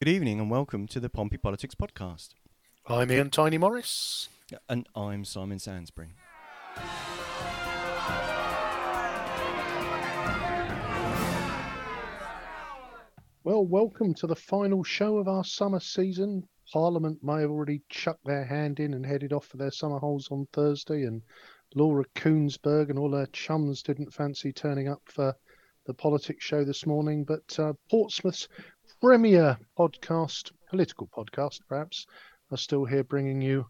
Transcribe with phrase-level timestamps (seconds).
[0.00, 2.28] Good evening and welcome to the Pompey Politics Podcast.
[2.86, 4.28] I'm Ian Tiny Morris.
[4.68, 6.10] And I'm Simon Sansbury.
[13.42, 16.44] Well, welcome to the final show of our summer season.
[16.72, 20.28] Parliament may have already chucked their hand in and headed off for their summer holes
[20.30, 21.22] on Thursday, and
[21.74, 25.34] Laura Kuenssberg and all her chums didn't fancy turning up for
[25.86, 27.24] the politics show this morning.
[27.24, 28.46] But uh, Portsmouth's
[29.00, 32.06] premier podcast, political podcast perhaps,
[32.50, 33.64] are still here bringing you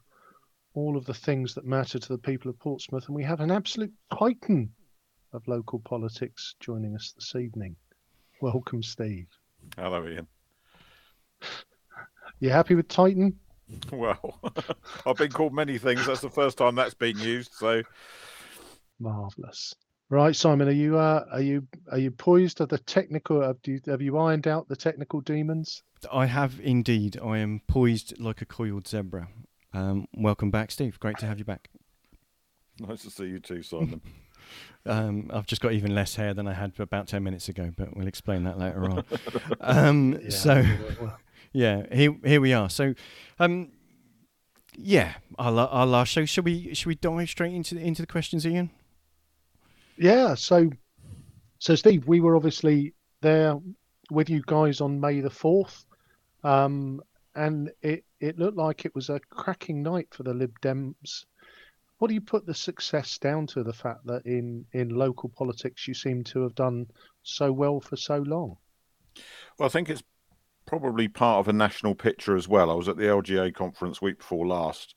[0.75, 3.07] all of the things that matter to the people of Portsmouth.
[3.07, 4.71] And we have an absolute titan
[5.33, 7.77] of local politics joining us this evening.
[8.41, 9.27] Welcome, Steve.
[9.77, 10.27] Hello, Ian.
[12.41, 13.39] You happy with Titan?
[13.93, 14.41] Well,
[15.07, 16.07] I've been called many things.
[16.07, 17.53] That's the first time that's been used.
[17.53, 17.83] So
[18.99, 19.75] marvelous.
[20.11, 22.61] Right, Simon, are you uh, are you are you poised?
[22.63, 25.83] Are the technical have you have you ironed out the technical demons?
[26.11, 27.19] I have indeed.
[27.23, 29.29] I am poised like a coiled zebra.
[29.75, 30.99] Um, welcome back, Steve.
[30.99, 31.69] Great to have you back.
[32.81, 34.01] Nice to see you too, Simon.
[34.87, 37.95] Um, I've just got even less hair than I had about 10 minutes ago, but
[37.95, 39.05] we'll explain that later on.
[39.61, 40.65] um, yeah, so,
[41.53, 42.71] yeah, here, here we are.
[42.71, 42.95] So,
[43.39, 43.73] um,
[44.75, 46.25] yeah, our, our last show.
[46.25, 48.71] Should we should we dive straight into the, into the questions, Ian?
[49.99, 50.35] Yeah.
[50.35, 50.71] So,
[51.59, 53.59] so Steve, we were obviously there
[54.11, 55.85] with you guys on May the fourth,
[56.45, 57.03] um,
[57.35, 61.25] and it it looked like it was a cracking night for the Lib Dems
[61.99, 63.63] what do you put the success down to?
[63.63, 66.87] The fact that in in local politics you seem to have done
[67.23, 68.57] so well for so long.
[69.59, 70.03] Well, I think it's
[70.65, 72.71] probably part of a national picture as well.
[72.71, 74.95] I was at the LGA conference week before last,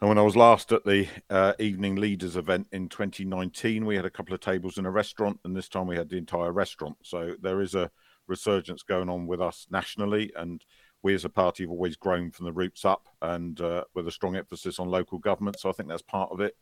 [0.00, 4.04] and when I was last at the uh, evening leaders event in 2019, we had
[4.04, 6.96] a couple of tables in a restaurant, and this time we had the entire restaurant.
[7.02, 7.90] So there is a
[8.26, 10.62] resurgence going on with us nationally, and
[11.02, 14.12] we as a party have always grown from the roots up and uh, with a
[14.12, 15.58] strong emphasis on local government.
[15.58, 16.56] So I think that's part of it.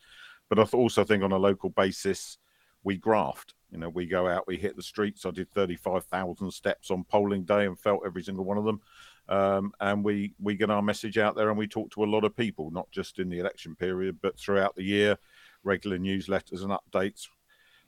[0.49, 2.39] But I also think on a local basis,
[2.85, 3.55] we graft.
[3.71, 5.27] You know, we go out, we hit the streets.
[5.27, 8.81] I did 35,000 steps on polling day and felt every single one of them.
[9.29, 12.25] Um, and we, we get our message out there and we talk to a lot
[12.25, 15.19] of people, not just in the election period, but throughout the year,
[15.63, 17.29] regular newsletters and updates.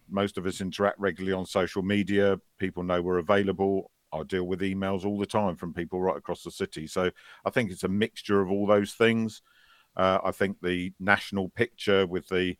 [0.09, 2.41] Most of us interact regularly on social media.
[2.59, 3.91] People know we're available.
[4.13, 6.87] I deal with emails all the time from people right across the city.
[6.87, 7.11] So
[7.45, 9.43] I think it's a mixture of all those things.
[9.97, 12.57] Uh, I think the national picture with the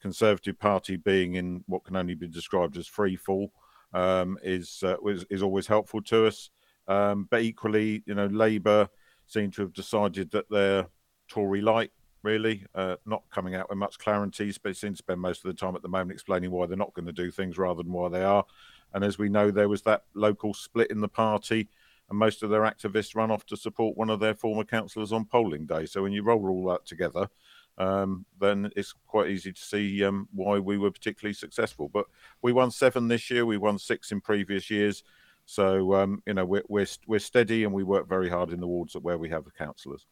[0.00, 3.52] Conservative Party being in what can only be described as free fall
[3.92, 6.50] um, is, uh, is, is always helpful to us.
[6.88, 8.88] Um, but equally, you know, Labour
[9.26, 10.86] seem to have decided that they're
[11.28, 14.52] Tory light, really, uh, not coming out with much clarity.
[14.62, 16.94] but seem to spend most of the time at the moment explaining why they're not
[16.94, 18.44] going to do things rather than why they are.
[18.92, 21.68] And as we know, there was that local split in the party,
[22.08, 25.24] and most of their activists run off to support one of their former councillors on
[25.24, 25.86] polling day.
[25.86, 27.28] So when you roll all that together,
[27.76, 31.88] um, then it's quite easy to see um, why we were particularly successful.
[31.88, 32.06] But
[32.42, 33.44] we won seven this year.
[33.46, 35.02] We won six in previous years.
[35.46, 38.66] So um, you know we're, we're we're steady and we work very hard in the
[38.66, 40.06] wards where we have the councillors.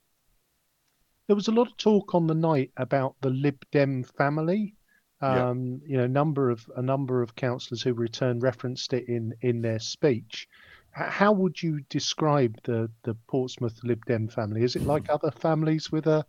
[1.26, 4.74] There was a lot of talk on the night about the Lib Dem family
[5.22, 5.92] um, yeah.
[5.92, 9.78] You know, number of a number of councillors who returned referenced it in in their
[9.78, 10.48] speech.
[10.90, 14.62] How would you describe the the Portsmouth Lib Dem family?
[14.62, 16.24] Is it like other families with uh,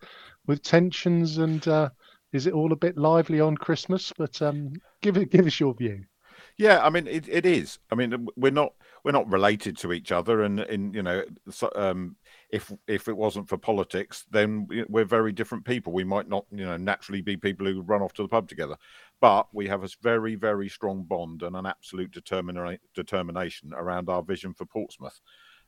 [0.45, 1.89] with tensions and uh,
[2.31, 4.13] is it all a bit lively on Christmas?
[4.15, 6.05] But um, give it give us your view.
[6.57, 7.79] Yeah, I mean it, it is.
[7.91, 11.69] I mean we're not we're not related to each other, and in you know so,
[11.75, 12.15] um,
[12.49, 15.93] if if it wasn't for politics, then we're very different people.
[15.93, 18.77] We might not, you know, naturally be people who run off to the pub together,
[19.19, 24.21] but we have a very very strong bond and an absolute determina- determination around our
[24.23, 25.19] vision for Portsmouth.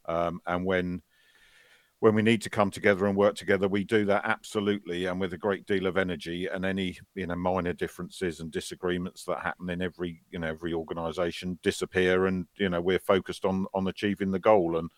[0.06, 1.02] Um, and when
[2.06, 5.34] when we need to come together and work together, we do that absolutely and with
[5.34, 6.46] a great deal of energy.
[6.46, 10.72] And any you know minor differences and disagreements that happen in every you know every
[10.72, 14.92] organisation disappear, and you know we're focused on on achieving the goal and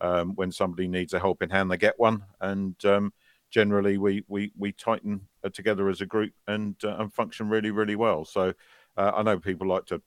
[0.00, 3.12] um, when somebody needs a helping hand, they get one, and um,
[3.50, 7.72] generally we we we tighten uh, together as a group and uh, and function really
[7.72, 8.24] really well.
[8.24, 8.54] So
[8.96, 10.00] uh, I know people like to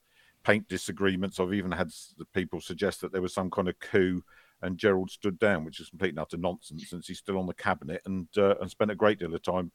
[0.43, 1.39] paint disagreements.
[1.39, 1.91] I've even had
[2.33, 4.23] people suggest that there was some kind of coup
[4.61, 7.53] and Gerald stood down, which is complete and utter nonsense since he's still on the
[7.53, 9.71] cabinet and uh, and spent a great deal of time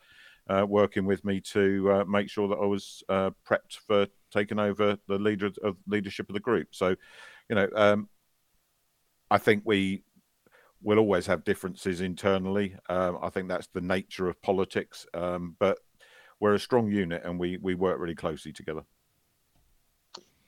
[0.48, 4.58] uh, working with me to uh, make sure that I was uh, prepped for taking
[4.58, 6.68] over the leader of leadership of the group.
[6.72, 6.96] So,
[7.48, 8.08] you know, um,
[9.30, 10.02] I think we
[10.82, 12.76] will always have differences internally.
[12.88, 15.78] Um, I think that's the nature of politics, um, but
[16.40, 18.82] we're a strong unit and we we work really closely together.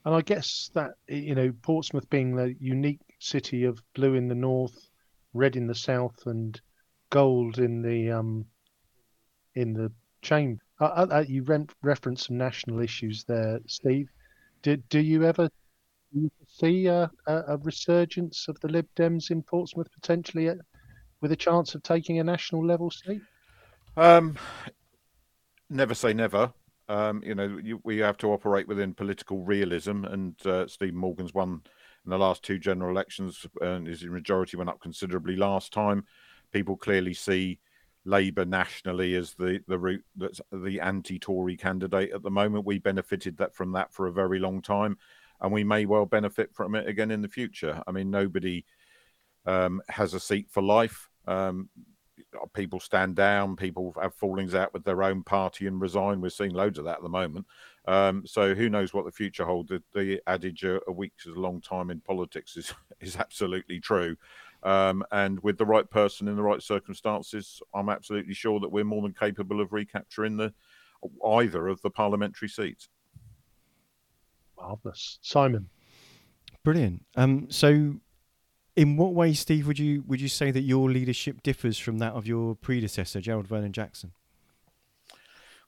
[0.05, 4.35] And I guess that you know Portsmouth being the unique city of blue in the
[4.35, 4.91] north,
[5.33, 6.61] red in the south, and
[7.11, 8.45] gold in the um,
[9.55, 9.91] in the
[10.23, 10.61] chamber.
[10.81, 14.09] Uh, uh, uh you re- referenced some national issues there, Steve.
[14.63, 15.49] Did do you ever
[16.47, 20.59] see a, a, resurgence of the Lib Dems in Portsmouth potentially at,
[21.21, 23.21] with a chance of taking a national level seat?
[23.97, 24.37] Um,
[25.69, 26.53] never say never.
[26.89, 31.35] Um, you know, you, we have to operate within political realism, and uh, Stephen Morgan's
[31.35, 31.63] won
[32.05, 36.05] in the last two general elections, and his majority went up considerably last time.
[36.53, 37.59] People clearly see
[38.05, 42.67] Labour nationally as the the route that's the anti-Tory candidate at the moment.
[42.67, 44.99] We benefited that from that for a very long time,
[45.41, 47.83] and we may well benefit from it again in the future.
[47.87, 48.65] I mean, nobody
[49.47, 51.09] um, has a seat for life.
[51.27, 51.71] Um,
[52.53, 56.21] people stand down, people have fallings out with their own party and resign.
[56.21, 57.47] We're seeing loads of that at the moment.
[57.87, 59.69] Um, so who knows what the future holds?
[59.69, 64.17] The, the adage "a week is a long time in politics" is is absolutely true.
[64.63, 68.85] Um, and with the right person in the right circumstances, I'm absolutely sure that we're
[68.85, 70.55] more than capable of recapturing the
[71.27, 72.89] either of the parliamentary seats.
[74.57, 75.69] Marvelous, Simon.
[76.63, 77.05] Brilliant.
[77.17, 77.97] Um, so
[78.77, 82.13] in what way, Steve, would you would you say that your leadership differs from that
[82.13, 84.13] of your predecessor, Gerald Vernon Jackson?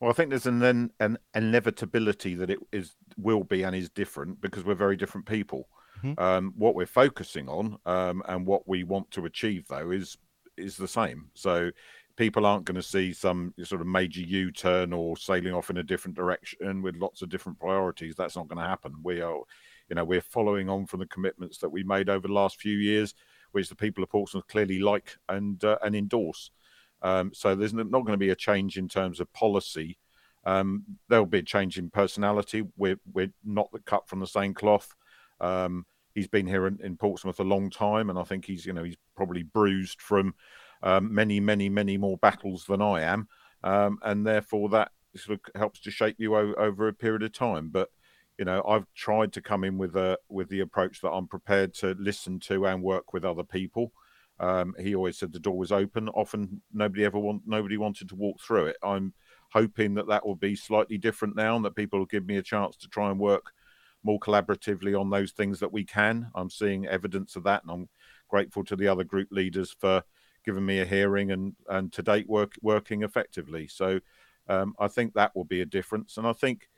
[0.00, 3.88] Well, I think there's an, an, an inevitability that it is will be and is
[3.88, 5.68] different because we're very different people.
[6.02, 6.22] Mm-hmm.
[6.22, 10.18] Um, what we're focusing on um, and what we want to achieve, though, is
[10.56, 11.30] is the same.
[11.34, 11.70] So
[12.16, 15.82] people aren't going to see some sort of major U-turn or sailing off in a
[15.82, 18.16] different direction with lots of different priorities.
[18.16, 18.94] That's not going to happen.
[19.02, 19.40] We are
[19.88, 22.76] you know, we're following on from the commitments that we made over the last few
[22.76, 23.14] years,
[23.52, 26.50] which the people of Portsmouth clearly like and uh, and endorse.
[27.02, 29.98] Um, so there's not going to be a change in terms of policy.
[30.44, 32.64] Um, there'll be a change in personality.
[32.76, 34.94] We're we're not cut from the same cloth.
[35.40, 38.72] Um, he's been here in, in, Portsmouth a long time, and I think he's you
[38.72, 40.34] know he's probably bruised from
[40.82, 43.28] um, many many many more battles than I am,
[43.64, 47.32] um, and therefore that sort of helps to shape you o- over a period of
[47.32, 47.68] time.
[47.68, 47.90] But
[48.38, 51.72] you know i've tried to come in with a with the approach that i'm prepared
[51.74, 53.92] to listen to and work with other people.
[54.38, 56.08] Um, he always said the door was open.
[56.10, 58.76] Often nobody ever want nobody wanted to walk through it.
[58.82, 59.14] I'm
[59.50, 62.42] hoping that that will be slightly different now and that people will give me a
[62.42, 63.52] chance to try and work
[64.02, 66.30] more collaboratively on those things that we can.
[66.34, 67.88] I'm seeing evidence of that and i'm
[68.28, 70.02] grateful to the other group leaders for
[70.44, 73.66] giving me a hearing and and to date work working effectively.
[73.68, 74.00] So
[74.48, 76.18] um, i think that will be a difference.
[76.18, 76.68] And i think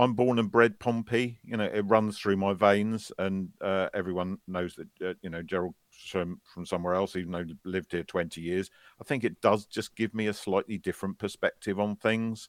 [0.00, 1.38] I'm born and bred Pompey.
[1.44, 4.88] You know, it runs through my veins, and uh, everyone knows that.
[5.04, 5.74] Uh, you know, Gerald
[6.08, 8.70] from, from somewhere else, even though lived here 20 years.
[9.00, 12.48] I think it does just give me a slightly different perspective on things.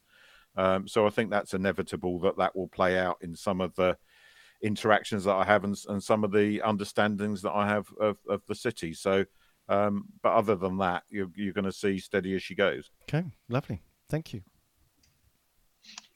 [0.56, 3.96] Um, so I think that's inevitable that that will play out in some of the
[4.62, 8.42] interactions that I have and, and some of the understandings that I have of, of
[8.46, 8.94] the city.
[8.94, 9.24] So,
[9.68, 12.90] um, but other than that, you're, you're going to see steady as she goes.
[13.08, 13.82] Okay, lovely.
[14.08, 14.42] Thank you.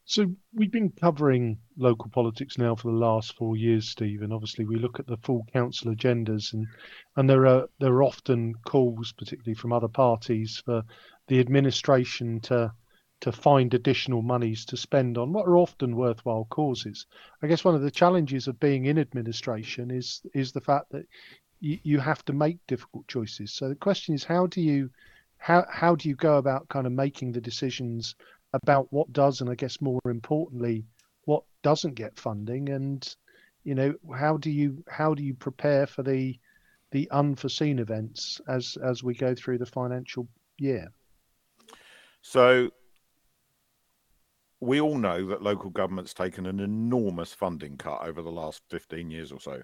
[0.08, 4.64] So we've been covering local politics now for the last four years, Steve, and obviously
[4.64, 6.68] we look at the full council agendas, and
[7.16, 10.84] and there are there are often calls, particularly from other parties, for
[11.26, 12.72] the administration to
[13.20, 17.04] to find additional monies to spend on what are often worthwhile causes.
[17.42, 21.06] I guess one of the challenges of being in administration is is the fact that
[21.58, 23.52] you, you have to make difficult choices.
[23.54, 24.88] So the question is, how do you
[25.38, 28.14] how how do you go about kind of making the decisions
[28.52, 30.84] about what does, and I guess more importantly,
[31.24, 33.16] what doesn't get funding, and
[33.64, 36.38] you know how do you how do you prepare for the
[36.92, 40.92] the unforeseen events as as we go through the financial year?
[42.22, 42.70] So
[44.60, 49.10] we all know that local government's taken an enormous funding cut over the last 15
[49.10, 49.62] years or so.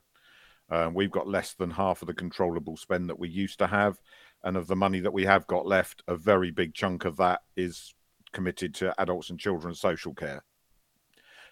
[0.71, 3.99] Um, we've got less than half of the controllable spend that we used to have.
[4.45, 7.41] And of the money that we have got left, a very big chunk of that
[7.57, 7.95] is
[8.33, 10.43] committed to adults and children's social care.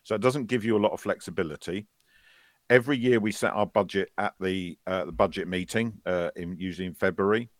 [0.04, 1.86] So it doesn't give you a lot of flexibility.
[2.68, 6.86] Every year we set our budget at the uh, the budget meeting, uh, in usually
[6.86, 7.50] in February,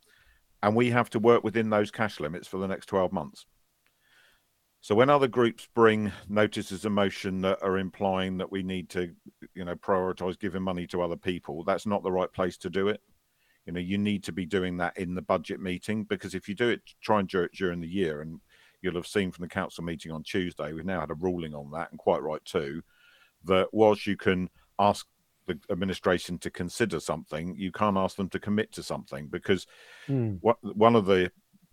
[0.62, 3.46] and we have to work within those cash limits for the next 12 months.
[4.82, 9.12] So when other groups bring notices of motion that are implying that we need to,
[9.54, 12.88] you know, prioritize giving money to other people, that's not the right place to do
[12.88, 13.02] it.
[13.66, 16.54] You know, you need to be doing that in the budget meeting because if you
[16.54, 18.40] do it, try and do it during the year, and
[18.82, 21.70] you'll have seen from the council meeting on Tuesday, we've now had a ruling on
[21.72, 22.82] that, and quite right too,
[23.44, 25.06] that whilst you can ask
[25.46, 29.66] the administration to consider something, you can't ask them to commit to something because
[30.08, 30.38] mm.
[30.40, 31.30] what, one of the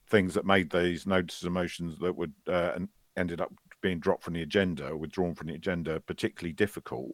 [0.09, 2.77] things that made these notices of motions that would uh,
[3.17, 7.11] ended up being dropped from the agenda, withdrawn from the agenda, particularly difficult,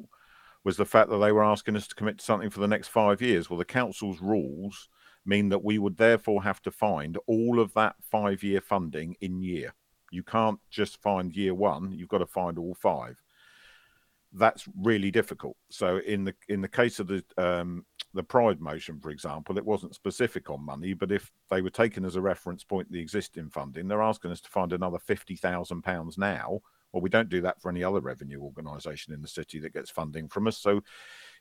[0.64, 2.88] was the fact that they were asking us to commit to something for the next
[2.88, 3.50] five years.
[3.50, 4.90] Well, the council's rules
[5.26, 9.42] mean that we would therefore have to find all of that five year funding in
[9.42, 9.74] year.
[10.14, 13.22] You can't just find year one, you've got to find all five.
[14.32, 15.58] That's really difficult.
[15.70, 19.66] So in the in the case of the um, the Pride motion, for example, it
[19.66, 23.50] wasn't specific on money, but if they were taken as a reference point the existing
[23.50, 26.62] funding, they're asking us to find another fifty thousand pounds now.
[26.92, 29.90] Well, we don't do that for any other revenue organisation in the city that gets
[29.90, 30.58] funding from us.
[30.58, 30.82] So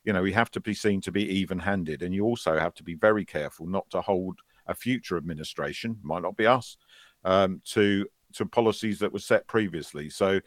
[0.05, 2.02] you know, we have to be seen to be even handed.
[2.02, 6.23] And you also have to be very careful not to hold a future administration, might
[6.23, 6.76] not be us,
[7.25, 10.11] um, to to policies that were set previously.
[10.11, 10.41] So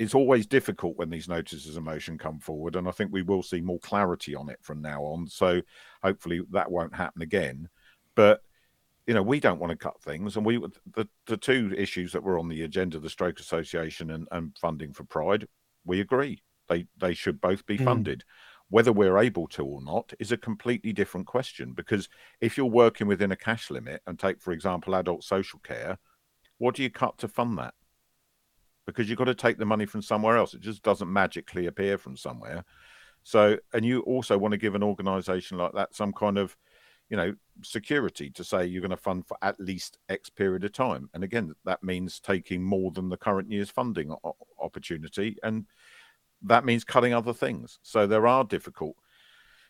[0.00, 3.42] it's always difficult when these notices of motion come forward, and I think we will
[3.42, 5.26] see more clarity on it from now on.
[5.26, 5.60] So
[6.02, 7.68] hopefully that won't happen again.
[8.14, 8.40] But
[9.06, 10.58] you know, we don't want to cut things, and we
[10.94, 14.94] the the two issues that were on the agenda, the Stroke Association and, and funding
[14.94, 15.46] for Pride,
[15.84, 16.42] we agree.
[16.70, 17.84] They they should both be hmm.
[17.84, 18.20] funded.
[18.20, 18.24] Mm.
[18.70, 22.08] Whether we're able to or not is a completely different question because
[22.40, 25.98] if you're working within a cash limit and take, for example, adult social care,
[26.60, 27.72] what do you cut to fund that?
[28.86, 30.52] Because you've got to take the money from somewhere else.
[30.52, 32.64] It just doesn't magically appear from somewhere.
[33.22, 36.54] So, and you also want to give an organization like that some kind of,
[37.08, 40.72] you know, security to say you're going to fund for at least X period of
[40.72, 41.08] time.
[41.14, 44.14] And again, that means taking more than the current year's funding
[44.60, 45.38] opportunity.
[45.42, 45.64] And
[46.42, 47.78] that means cutting other things.
[47.82, 48.96] So there are difficult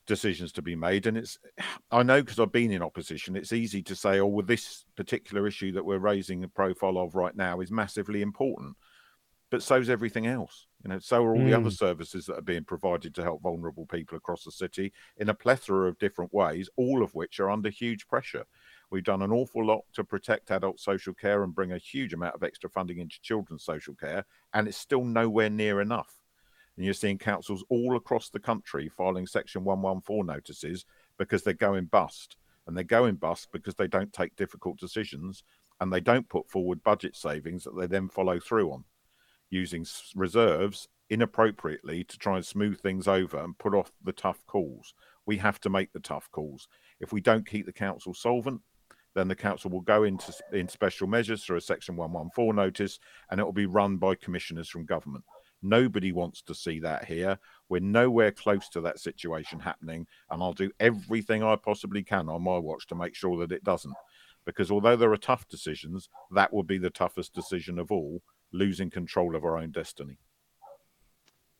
[0.06, 1.06] decisions to be made.
[1.06, 1.38] And it's,
[1.90, 5.46] I know because I've been in opposition, it's easy to say, oh, well, this particular
[5.46, 8.76] issue that we're raising the profile of right now is massively important.
[9.50, 10.68] But so's everything else.
[10.84, 11.46] You know, so are all mm.
[11.46, 11.76] the other mm.
[11.76, 15.88] services that are being provided to help vulnerable people across the city in a plethora
[15.88, 18.44] of different ways, all of which are under huge pressure.
[18.90, 22.34] We've done an awful lot to protect adult social care and bring a huge amount
[22.34, 26.19] of extra funding into children's social care, and it's still nowhere near enough.
[26.80, 30.86] And you're seeing councils all across the country filing Section 114 notices
[31.18, 32.38] because they're going bust.
[32.66, 35.44] And they're going bust because they don't take difficult decisions
[35.78, 38.84] and they don't put forward budget savings that they then follow through on
[39.50, 39.84] using
[40.14, 44.94] reserves inappropriately to try and smooth things over and put off the tough calls.
[45.26, 46.66] We have to make the tough calls.
[46.98, 48.62] If we don't keep the council solvent,
[49.14, 52.98] then the council will go into in special measures through a section 114 notice
[53.30, 55.24] and it will be run by commissioners from government
[55.62, 57.38] Nobody wants to see that here.
[57.68, 60.06] We're nowhere close to that situation happening.
[60.30, 63.64] And I'll do everything I possibly can on my watch to make sure that it
[63.64, 63.94] doesn't.
[64.46, 68.90] Because although there are tough decisions, that will be the toughest decision of all losing
[68.90, 70.18] control of our own destiny.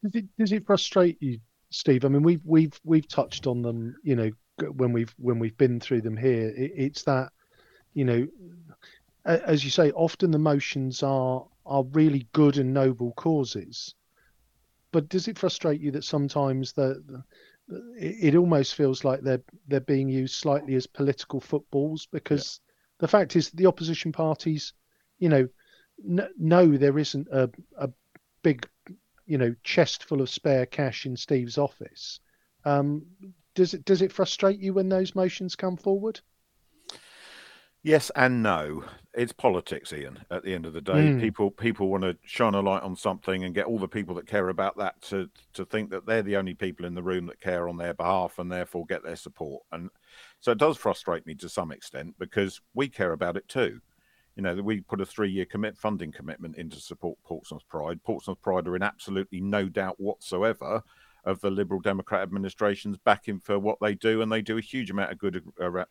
[0.03, 2.05] Does it, does it frustrate you, Steve?
[2.07, 4.31] I mean, we've we've we've touched on them, you know,
[4.73, 6.49] when we've when we've been through them here.
[6.49, 7.33] It, it's that,
[7.93, 8.27] you know,
[9.27, 13.95] as you say, often the motions are are really good and noble causes.
[14.93, 17.25] But does it frustrate you that sometimes the, the
[17.97, 22.73] it, almost feels like they're they're being used slightly as political footballs because yeah.
[22.99, 24.73] the fact is the opposition parties,
[25.19, 25.49] you know,
[26.05, 27.49] n- know there isn't a,
[27.79, 27.91] a
[28.43, 28.69] big,
[29.27, 32.21] you know, chest full of spare cash in Steve's office.
[32.65, 33.07] Um,
[33.55, 36.21] does it does it frustrate you when those motions come forward?
[37.83, 38.85] Yes and no.
[39.15, 40.21] It's politics, Ian.
[40.31, 41.21] At the end of the day, mm.
[41.21, 44.27] people people want to shine a light on something and get all the people that
[44.27, 47.41] care about that to to think that they're the only people in the room that
[47.41, 49.63] care on their behalf and therefore get their support.
[49.73, 49.91] And
[50.41, 53.81] so it does frustrate me to some extent because we care about it too.
[54.37, 58.03] You know, we put a three-year commit funding commitment into support Portsmouth Pride.
[58.05, 60.83] Portsmouth Pride are in absolutely no doubt whatsoever
[61.25, 64.91] of the Liberal Democrat administrations backing for what they do, and they do a huge
[64.91, 65.43] amount of good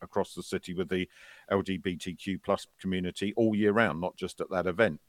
[0.02, 1.08] across the city with the
[1.52, 5.00] LGBTQ plus community all year round, not just at that event.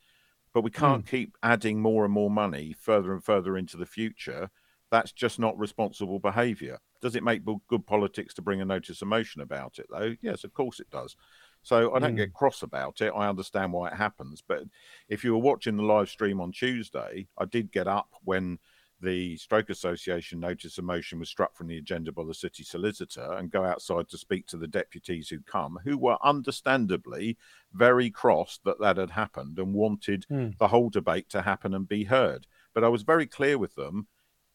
[0.53, 1.09] But we can't mm.
[1.09, 4.51] keep adding more and more money further and further into the future.
[4.91, 6.79] That's just not responsible behaviour.
[7.01, 10.17] Does it make good politics to bring a notice of motion about it, though?
[10.21, 11.17] Yes, of course it does.
[11.63, 12.19] So I don't mm.
[12.19, 13.13] get cross about it.
[13.15, 14.43] I understand why it happens.
[14.47, 14.65] But
[15.09, 18.59] if you were watching the live stream on Tuesday, I did get up when
[19.01, 23.33] the Stroke Association notice a motion was struck from the agenda by the city solicitor
[23.33, 27.37] and go outside to speak to the deputies who come, who were understandably
[27.73, 30.57] very cross that that had happened and wanted mm.
[30.59, 32.47] the whole debate to happen and be heard.
[32.75, 34.07] But I was very clear with them.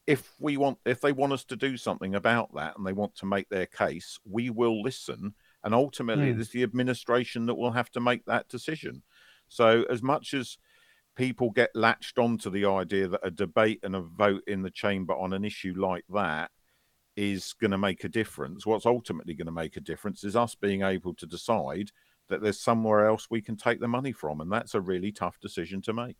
[0.05, 3.15] If we want, if they want us to do something about that and they want
[3.15, 5.33] to make their case, we will listen.
[5.63, 6.39] And ultimately, mm.
[6.39, 9.01] it's the administration that will have to make that decision.
[9.47, 10.57] So, as much as
[11.15, 15.15] people get latched onto the idea that a debate and a vote in the chamber
[15.15, 16.51] on an issue like that
[17.15, 18.65] is going to make a difference.
[18.65, 21.91] What's ultimately going to make a difference is us being able to decide
[22.27, 25.39] that there's somewhere else we can take the money from, and that's a really tough
[25.39, 26.17] decision to make.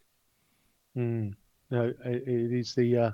[0.95, 1.33] Mm.
[1.71, 3.11] No, it is the uh,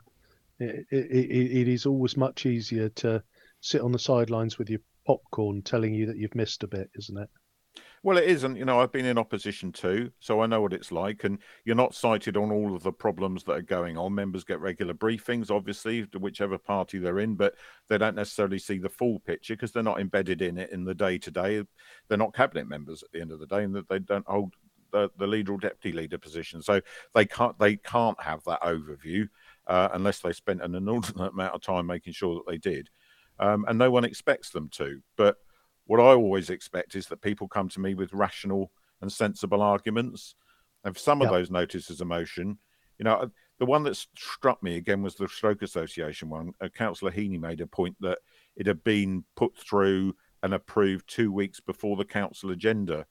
[0.60, 3.24] It, it, it, it is always much easier to
[3.62, 7.18] sit on the sidelines with your popcorn telling you that you've missed a bit, isn't
[7.18, 7.30] it?
[8.04, 8.56] Well, it isn't.
[8.56, 11.24] You know, I've been in opposition too, so I know what it's like.
[11.24, 14.16] And you're not cited on all of the problems that are going on.
[14.16, 17.54] Members get regular briefings, obviously, to whichever party they're in, but
[17.90, 20.96] they don't necessarily see the full picture because they're not embedded in it in the
[20.96, 21.64] day to day.
[22.08, 24.56] They're not cabinet members at the end of the day, and that they don't hold
[24.92, 26.64] the, the leader or deputy leader position.
[26.64, 26.82] So
[27.14, 29.30] they can't they can't have that overview
[29.68, 32.90] uh, unless they spent an inordinate amount of time making sure that they did.
[33.40, 35.38] Um, and no one expects them to, but
[35.86, 38.72] what I always expect is that people come to me with rational
[39.02, 40.36] and sensible arguments.
[40.84, 42.58] And some of those notices of motion,
[42.98, 46.54] you know, the one that struck me again was the Stroke Association one.
[46.60, 48.18] Uh, Councillor Heaney made a point that
[48.56, 53.06] it had been put through and approved two weeks before the council agenda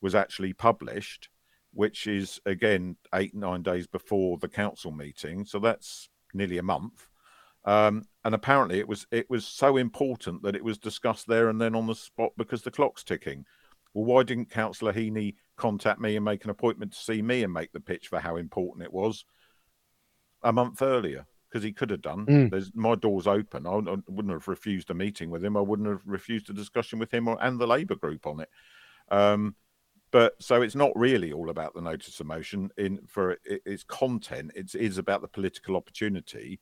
[0.00, 1.28] was actually published,
[1.72, 5.44] which is again eight, nine days before the council meeting.
[5.44, 7.07] So that's nearly a month.
[7.68, 11.60] Um, and apparently it was it was so important that it was discussed there and
[11.60, 13.44] then on the spot because the clock's ticking.
[13.92, 17.52] Well, why didn't Councillor Heaney contact me and make an appointment to see me and
[17.52, 19.26] make the pitch for how important it was
[20.42, 21.26] a month earlier?
[21.50, 22.24] Because he could have done.
[22.24, 22.50] Mm.
[22.50, 23.66] There's my door's open.
[23.66, 25.54] I, I, wouldn't have refused a meeting with him.
[25.54, 28.48] I wouldn't have refused a discussion with him or, and the Labour group on it.
[29.10, 29.56] Um,
[30.10, 34.52] but so it's not really all about the notice of motion in for its content.
[34.54, 36.60] It is about the political opportunity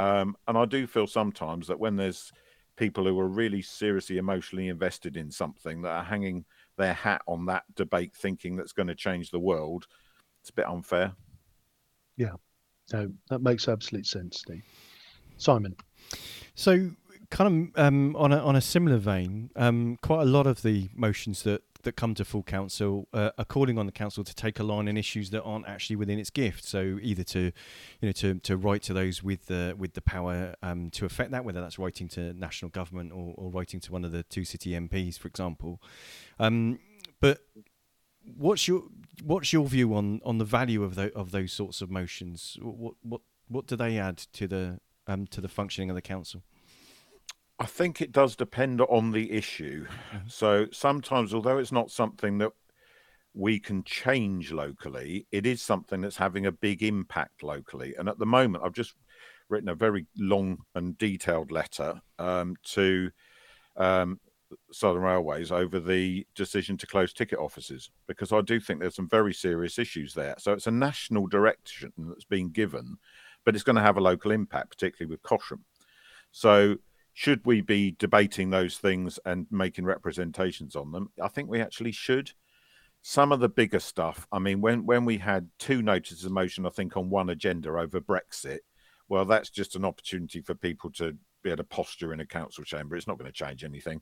[0.00, 2.32] um, and I do feel sometimes that when there's
[2.76, 6.46] people who are really seriously emotionally invested in something that are hanging
[6.78, 9.86] their hat on that debate, thinking that's going to change the world,
[10.40, 11.12] it's a bit unfair.
[12.16, 12.36] Yeah,
[12.94, 14.64] no, that makes absolute sense, Steve.
[15.36, 15.76] Simon.
[16.54, 16.92] So,
[17.30, 20.88] kind of um, on a on a similar vein, um, quite a lot of the
[20.94, 24.58] motions that that come to full council uh, are calling on the council to take
[24.58, 26.64] a line in issues that aren't actually within its gift.
[26.64, 27.52] So either to, you
[28.02, 31.44] know, to, to write to those with the with the power um, to affect that,
[31.44, 34.70] whether that's writing to national government or, or writing to one of the two city
[34.70, 35.80] MPs, for example.
[36.38, 36.78] Um,
[37.20, 37.40] but
[38.36, 38.84] what's your
[39.22, 42.58] what's your view on, on the value of the, of those sorts of motions?
[42.60, 46.42] What what what do they add to the um, to the functioning of the council?
[47.60, 49.86] I think it does depend on the issue.
[50.28, 52.52] So sometimes, although it's not something that
[53.34, 57.94] we can change locally, it is something that's having a big impact locally.
[57.98, 58.94] And at the moment, I've just
[59.50, 63.10] written a very long and detailed letter um, to
[63.76, 64.20] um,
[64.72, 69.08] Southern Railways over the decision to close ticket offices because I do think there's some
[69.08, 70.34] very serious issues there.
[70.38, 72.96] So it's a national direction that's been given,
[73.44, 75.60] but it's going to have a local impact, particularly with Cosham.
[76.32, 76.76] So
[77.12, 81.10] should we be debating those things and making representations on them?
[81.20, 82.32] I think we actually should.
[83.02, 86.66] Some of the bigger stuff, I mean, when, when we had two notices of motion,
[86.66, 88.58] I think, on one agenda over Brexit,
[89.08, 92.62] well, that's just an opportunity for people to be able to posture in a council
[92.64, 92.96] chamber.
[92.96, 94.00] It's not going to change anything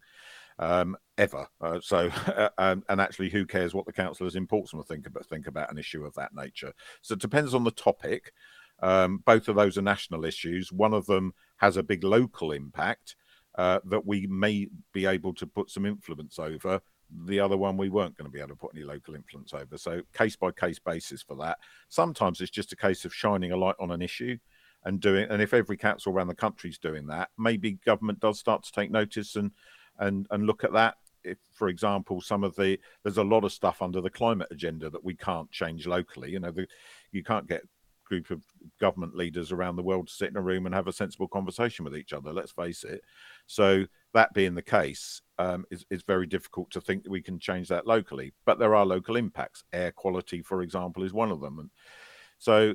[0.59, 1.47] um, ever.
[1.61, 5.27] Uh, so, uh, and, and, actually, who cares what the councillors in Portsmouth think about
[5.27, 6.73] think about an issue of that nature?
[7.03, 8.33] So it depends on the topic.
[8.81, 10.73] Um, both of those are national issues.
[10.73, 13.17] One of them has a big local impact
[13.57, 16.81] uh, that we may be able to put some influence over.
[17.27, 19.79] The other one we weren't going to be able to put any local influence over.
[19.79, 21.59] So, case by case basis for that.
[21.89, 24.37] Sometimes it's just a case of shining a light on an issue
[24.85, 25.27] and doing.
[25.31, 28.73] And if every council around the country is doing that, maybe government does start to
[28.73, 29.51] take notice and
[29.99, 33.53] and and look at that if, for example, some of the there's a lot of
[33.53, 36.31] stuff under the climate agenda that we can't change locally.
[36.31, 36.67] You know, the,
[37.13, 37.63] you can't get
[38.09, 38.43] group of
[38.81, 41.85] government leaders around the world to sit in a room and have a sensible conversation
[41.85, 42.33] with each other.
[42.33, 43.03] Let's face it.
[43.47, 47.39] So that being the case, um, is, is very difficult to think that we can
[47.39, 48.33] change that locally.
[48.45, 49.65] But there are local impacts.
[49.73, 51.59] Air quality, for example, is one of them.
[51.59, 51.71] And
[52.39, 52.75] so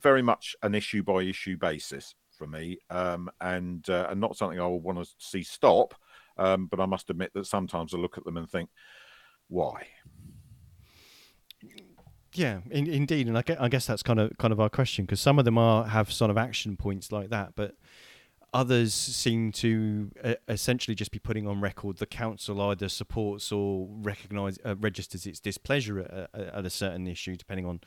[0.00, 4.60] very much an issue by issue basis for me, um, and uh, and not something
[4.60, 5.94] I would want to see stop.
[6.36, 8.68] Um, but I must admit that sometimes I look at them and think,
[9.48, 9.86] why?
[12.34, 15.04] Yeah, in, indeed, and I guess, I guess that's kind of kind of our question
[15.04, 17.76] because some of them are have sort of action points like that, but
[18.52, 23.88] others seem to uh, essentially just be putting on record the council either supports or
[23.90, 27.80] recognise uh, registers its displeasure at, at, a certain issue, depending on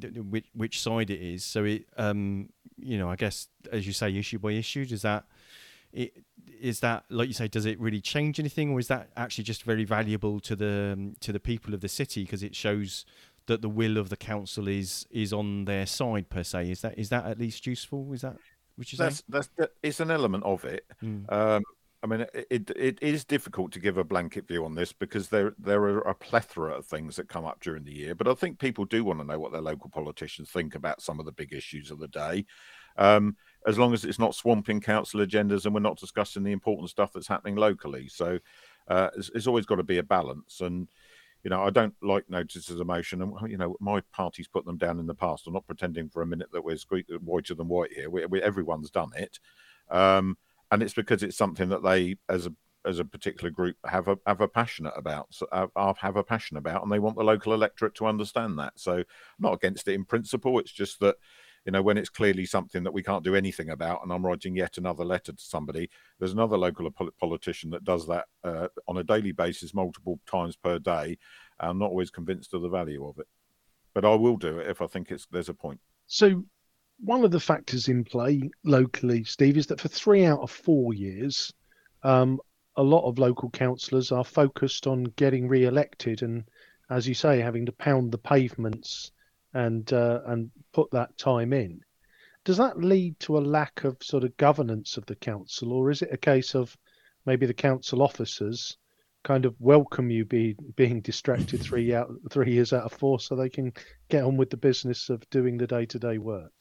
[0.00, 1.44] th- which which side it is.
[1.44, 5.24] So it, um, you know, I guess as you say, issue by issue, does that
[5.92, 6.24] it
[6.60, 9.62] is that like you say does it really change anything or is that actually just
[9.62, 13.04] very valuable to the um, to the people of the city because it shows
[13.46, 16.70] that the will of the council is is on their side per se.
[16.70, 18.12] Is that is that at least useful?
[18.12, 18.36] Is that
[18.76, 20.86] which is that's, that's that, it's an element of it.
[21.02, 21.30] Mm.
[21.32, 21.62] Um,
[22.04, 25.28] I mean, it, it, it is difficult to give a blanket view on this because
[25.28, 28.14] there there are a plethora of things that come up during the year.
[28.14, 31.20] But I think people do want to know what their local politicians think about some
[31.20, 32.44] of the big issues of the day.
[32.96, 36.90] Um, as long as it's not swamping council agendas and we're not discussing the important
[36.90, 38.08] stuff that's happening locally.
[38.08, 38.38] So
[38.88, 40.60] uh, it's, it's, always got to be a balance.
[40.60, 40.88] And
[41.42, 44.78] you know, I don't like notices of motion, and you know, my party's put them
[44.78, 45.46] down in the past.
[45.46, 46.78] I'm not pretending for a minute that we're
[47.20, 48.10] whiter than white here.
[48.10, 49.40] We, we, everyone's done it,
[49.90, 50.36] um,
[50.70, 54.18] and it's because it's something that they, as a as a particular group, have a
[54.26, 55.66] have a passionate about, uh,
[55.98, 58.74] have a passion about, and they want the local electorate to understand that.
[58.76, 59.04] So, I'm
[59.38, 60.58] not against it in principle.
[60.60, 61.16] It's just that
[61.64, 64.56] you know, when it's clearly something that we can't do anything about, and I'm writing
[64.56, 69.04] yet another letter to somebody, there's another local politician that does that uh, on a
[69.04, 71.18] daily basis, multiple times per day.
[71.60, 73.28] I'm not always convinced of the value of it,
[73.94, 75.80] but I will do it if I think it's there's a point.
[76.06, 76.44] So,
[76.98, 80.94] one of the factors in play locally, Steve, is that for three out of four
[80.94, 81.52] years,
[82.02, 82.40] um,
[82.76, 86.44] a lot of local councillors are focused on getting re-elected, and
[86.90, 89.12] as you say, having to pound the pavements
[89.54, 91.80] and uh, and put that time in.
[92.44, 96.02] Does that lead to a lack of sort of governance of the council, or is
[96.02, 96.76] it a case of
[97.24, 98.78] maybe the council officers
[99.22, 103.36] kind of welcome you be, being distracted three out three years out of four, so
[103.36, 103.72] they can
[104.08, 106.52] get on with the business of doing the day to day work?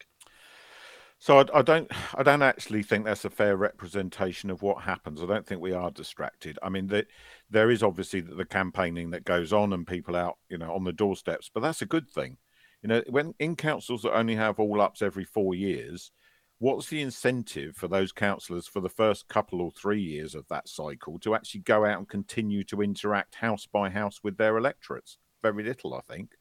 [1.18, 5.22] So I, I, don't, I don't actually think that's a fair representation of what happens.
[5.22, 6.58] I don't think we are distracted.
[6.64, 7.06] I mean, the,
[7.48, 10.92] there is obviously the campaigning that goes on and people out, you know, on the
[10.92, 12.38] doorsteps, but that's a good thing.
[12.82, 16.12] You know, when in councils that only have all ups every four years,
[16.60, 20.68] what's the incentive for those councillors for the first couple or three years of that
[20.68, 25.18] cycle to actually go out and continue to interact house by house with their electorates?
[25.44, 26.32] Very little, I think.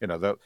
[0.00, 0.36] You know, the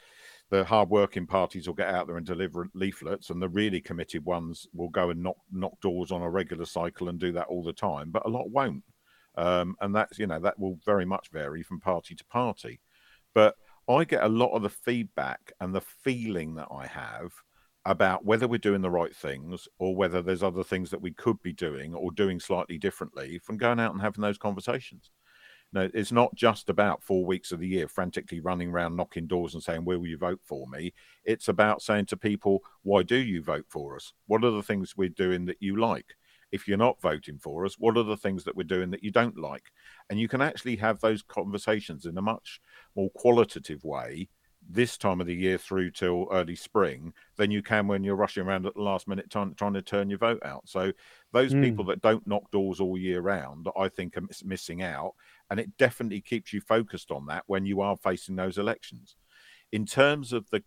[0.51, 4.67] the hard-working parties will get out there and deliver leaflets, and the really committed ones
[4.75, 7.73] will go and knock knock doors on a regular cycle and do that all the
[7.73, 8.11] time.
[8.11, 8.85] But a lot won't,
[9.37, 12.81] um, and that's you know that will very much vary from party to party.
[13.35, 13.57] But
[13.89, 17.33] I get a lot of the feedback and the feeling that I have
[17.85, 21.43] about whether we're doing the right things or whether there's other things that we could
[21.43, 25.11] be doing or doing slightly differently from going out and having those conversations.
[25.73, 29.55] No, it's not just about four weeks of the year frantically running around knocking doors
[29.55, 30.93] and saying, Will you vote for me?
[31.25, 34.13] It's about saying to people, Why do you vote for us?
[34.27, 36.15] What are the things we're doing that you like?
[36.53, 39.11] if you're not voting for us, what are the things that we're doing that you
[39.11, 39.73] don't like?
[40.11, 42.61] And you can actually have those conversations in a much
[42.97, 44.29] more qualitative way
[44.69, 48.47] this time of the year through till early spring than you can when you're rushing
[48.47, 50.63] around at the last minute trying, trying to turn your vote out.
[50.67, 50.93] So
[51.33, 51.63] those mm.
[51.63, 55.15] people that don't knock doors all year round, I think are missing out.
[55.51, 59.17] And it definitely keeps you focused on that when you are facing those elections.
[59.73, 60.63] In terms of the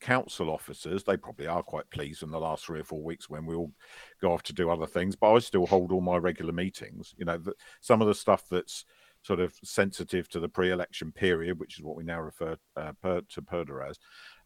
[0.00, 3.46] council officers, they probably are quite pleased in the last three or four weeks when
[3.46, 3.72] we all
[4.20, 5.16] go off to do other things.
[5.16, 7.14] But I still hold all my regular meetings.
[7.16, 8.84] You know, the, some of the stuff that's
[9.28, 13.20] sort of sensitive to the pre-election period, which is what we now refer uh, per,
[13.20, 13.98] to purdah as,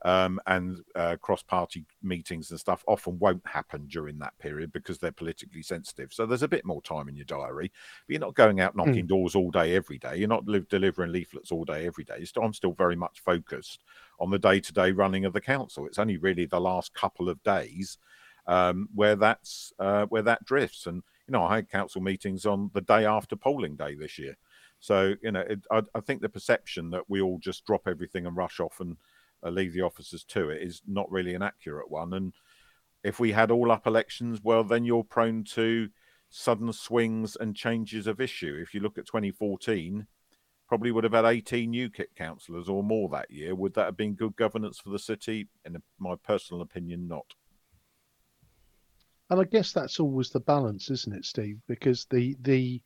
[0.04, 5.12] um, and uh, cross-party meetings and stuff often won't happen during that period because they're
[5.12, 6.12] politically sensitive.
[6.12, 9.04] So there's a bit more time in your diary, but you're not going out knocking
[9.04, 9.08] mm.
[9.14, 10.16] doors all day every day.
[10.16, 12.26] You're not li- delivering leaflets all day every day.
[12.42, 13.84] I'm still very much focused
[14.18, 15.86] on the day-to-day running of the council.
[15.86, 17.98] It's only really the last couple of days
[18.48, 20.88] um, where that's uh, where that drifts.
[20.88, 24.36] And you know, I had council meetings on the day after polling day this year.
[24.82, 28.26] So you know, it, I, I, think the perception that we all just drop everything
[28.26, 28.96] and rush off and
[29.46, 32.12] uh, leave the officers to it is not really an accurate one.
[32.12, 32.32] And
[33.04, 35.88] if we had all up elections, well, then you're prone to
[36.30, 38.58] sudden swings and changes of issue.
[38.60, 40.04] If you look at 2014,
[40.66, 43.54] probably would have had 18 UKIP councillors or more that year.
[43.54, 45.46] Would that have been good governance for the city?
[45.64, 47.34] In my personal opinion, not.
[49.30, 51.60] And I guess that's always the balance, isn't it, Steve?
[51.68, 52.82] Because the the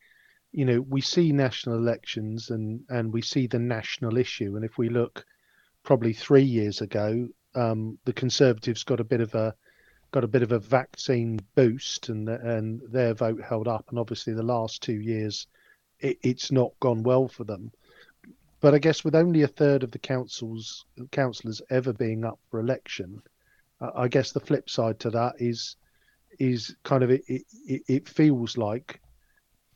[0.56, 4.78] you know we see national elections and and we see the national issue, and if
[4.78, 5.26] we look
[5.82, 9.54] probably three years ago, um, the Conservatives got a bit of a
[10.12, 13.84] got a bit of a vaccine boost, and and their vote held up.
[13.90, 15.46] And obviously, the last two years,
[16.00, 17.70] it, it's not gone well for them.
[18.60, 22.60] But I guess with only a third of the councils councillors ever being up for
[22.60, 23.20] election,
[23.94, 25.76] I guess the flip side to that is
[26.38, 29.02] is kind of it, it, it feels like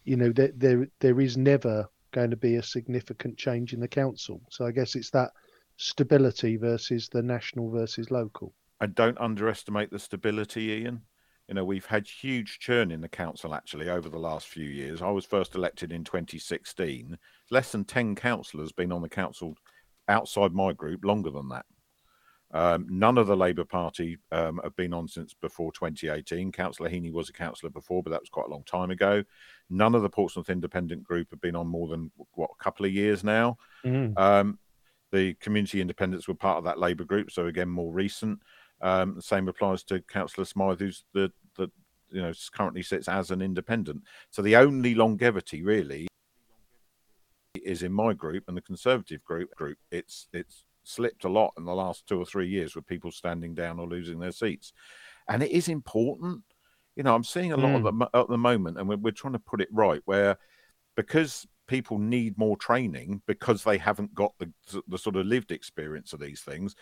[0.04, 3.88] you know that there there is never going to be a significant change in the
[3.88, 4.40] council.
[4.50, 5.30] So I guess it's that
[5.76, 8.52] stability versus the national versus local.
[8.80, 11.02] And don't underestimate the stability, Ian.
[11.48, 15.02] You know, we've had huge churn in the council actually over the last few years.
[15.02, 17.18] I was first elected in 2016.
[17.50, 19.56] Less than 10 councillors been on the council
[20.08, 21.66] outside my group longer than that.
[22.52, 26.50] Um, none of the Labour Party um, have been on since before 2018.
[26.50, 29.22] Councillor Heaney was a councillor before, but that was quite a long time ago.
[29.68, 32.92] None of the Portsmouth Independent Group have been on more than what a couple of
[32.92, 33.56] years now.
[33.84, 34.18] Mm.
[34.18, 34.58] Um,
[35.12, 38.40] the community independents were part of that Labour group, so again, more recent.
[38.80, 41.32] Um, the same applies to Councillor Smythe, who's the
[42.10, 44.02] you know currently sits as an independent.
[44.30, 46.08] So the only longevity really
[47.54, 49.54] is in my group and the Conservative group.
[49.54, 53.10] Group it's it's slipped a lot in the last two or three years with people
[53.10, 54.72] standing down or losing their seats,
[55.28, 56.42] and it is important.
[56.96, 57.76] You know, I'm seeing a lot mm.
[57.76, 60.36] of them at the moment, and we're, we're trying to put it right where
[60.96, 64.52] because people need more training because they haven't got the,
[64.88, 66.74] the sort of lived experience of these things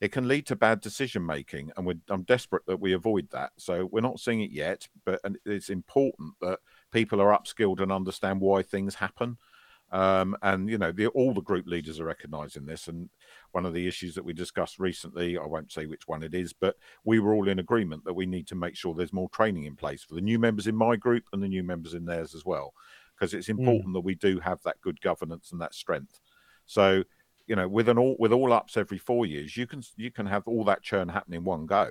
[0.00, 3.88] it can lead to bad decision making and i'm desperate that we avoid that so
[3.90, 6.58] we're not seeing it yet but it's important that
[6.92, 9.38] people are upskilled and understand why things happen
[9.92, 13.08] um, and you know the, all the group leaders are recognizing this and
[13.52, 16.52] one of the issues that we discussed recently i won't say which one it is
[16.52, 19.64] but we were all in agreement that we need to make sure there's more training
[19.64, 22.34] in place for the new members in my group and the new members in theirs
[22.34, 22.74] as well
[23.16, 23.58] because it's mm.
[23.58, 23.92] important mm.
[23.94, 26.20] that we do have that good governance and that strength.
[26.66, 27.04] So,
[27.46, 30.26] you know, with an all with all ups every four years, you can you can
[30.26, 31.90] have all that churn happen in one go.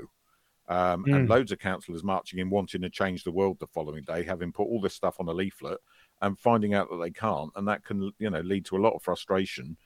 [0.68, 1.16] Um, mm.
[1.16, 4.52] And loads of councillors marching in wanting to change the world the following day, having
[4.52, 5.80] put all this stuff on a leaflet
[6.21, 8.93] and finding out that they can't, and that can you know lead to a lot
[8.93, 9.78] of frustration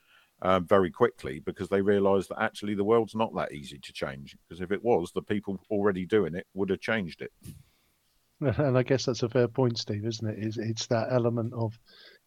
[0.42, 4.38] uh, very quickly because they realise that actually the world's not that easy to change.
[4.48, 7.32] Because if it was, the people already doing it would have changed it.
[8.42, 10.38] and I guess that's a fair point, Steve, isn't it?
[10.40, 11.78] It's, it's that element of,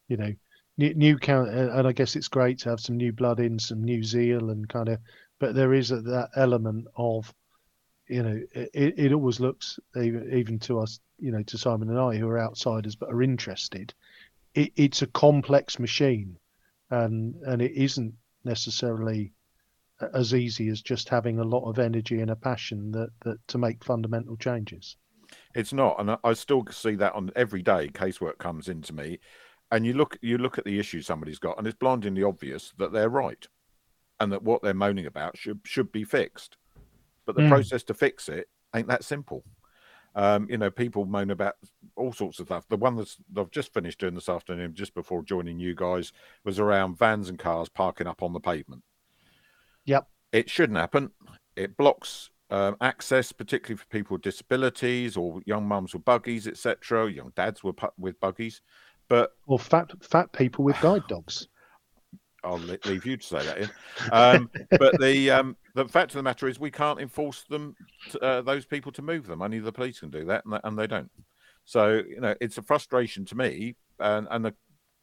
[0.08, 0.32] you know,
[0.76, 3.82] new, new count, and I guess it's great to have some new blood in, some
[3.82, 4.98] new zeal, and kind of,
[5.40, 7.32] but there is a, that element of,
[8.08, 12.16] you know, it, it always looks even, to us, you know, to Simon and I
[12.16, 13.94] who are outsiders but are interested.
[14.54, 16.36] It, it's a complex machine,
[16.90, 19.32] and and it isn't necessarily
[20.14, 23.58] as easy as just having a lot of energy and a passion that that to
[23.58, 24.96] make fundamental changes.
[25.54, 27.88] It's not, and I still see that on every day.
[27.88, 29.20] Casework comes into me,
[29.70, 32.92] and you look you look at the issue somebody's got, and it's blindingly obvious that
[32.92, 33.46] they're right,
[34.20, 36.56] and that what they're moaning about should should be fixed.
[37.26, 37.48] But the mm.
[37.48, 39.44] process to fix it ain't that simple.
[40.14, 41.54] Um, you know, people moan about
[41.96, 42.68] all sorts of stuff.
[42.68, 46.12] The one that I've just finished doing this afternoon, just before joining you guys,
[46.44, 48.82] was around vans and cars parking up on the pavement.
[49.86, 50.06] Yep.
[50.32, 51.10] It shouldn't happen.
[51.56, 57.10] It blocks um, access, particularly for people with disabilities or young mums with buggies, etc.,
[57.10, 58.60] young dads with with buggies,
[59.08, 61.48] but or fat fat people with guide dogs.
[62.44, 63.70] I'll leave you to say that.
[64.12, 67.76] Um, but the um, the fact of the matter is, we can't enforce them,
[68.10, 69.42] to, uh, those people to move them.
[69.42, 71.10] Only the police can do that, and, and they don't.
[71.64, 74.54] So you know, it's a frustration to me, and, and the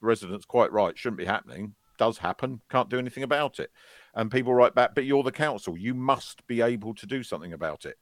[0.02, 1.76] residents quite right shouldn't be happening.
[1.98, 3.72] Does happen, can't do anything about it.
[4.16, 5.78] And people write back, but you're the council.
[5.78, 7.98] You must be able to do something about it.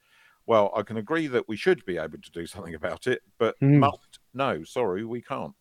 [0.45, 3.59] Well, I can agree that we should be able to do something about it, but
[3.59, 3.79] mm.
[3.79, 5.53] must no, sorry, we can't.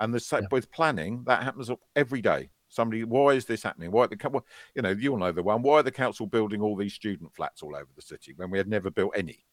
[0.00, 0.46] And the yeah.
[0.50, 2.50] with planning, that happens every day.
[2.72, 3.90] Somebody, why is this happening?
[3.90, 4.42] Why the
[4.74, 5.62] you know you'll know the one.
[5.62, 8.58] Why are the council building all these student flats all over the city when we
[8.58, 9.44] had never built any?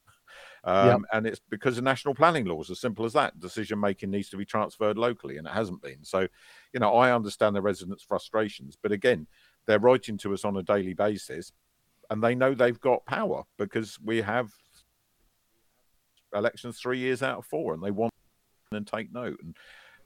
[0.63, 0.99] Um, yep.
[1.13, 3.39] And it's because of national planning laws, as simple as that.
[3.39, 6.03] Decision making needs to be transferred locally, and it hasn't been.
[6.03, 6.27] So,
[6.73, 9.27] you know, I understand the residents' frustrations, but again,
[9.65, 11.51] they're writing to us on a daily basis
[12.09, 14.51] and they know they've got power because we have
[16.33, 18.13] elections three years out of four and they want
[18.71, 19.55] and take note and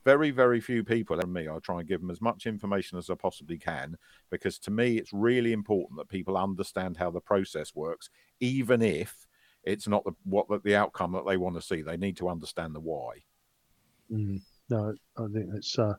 [0.04, 3.10] very very few people and me i try and give them as much information as
[3.10, 3.96] i possibly can
[4.30, 9.28] because to me it's really important that people understand how the process works even if
[9.63, 12.76] it's not the what the, outcome that they want to see they need to understand
[12.76, 13.16] the why
[14.12, 14.39] mm,
[14.70, 15.94] no i think it's uh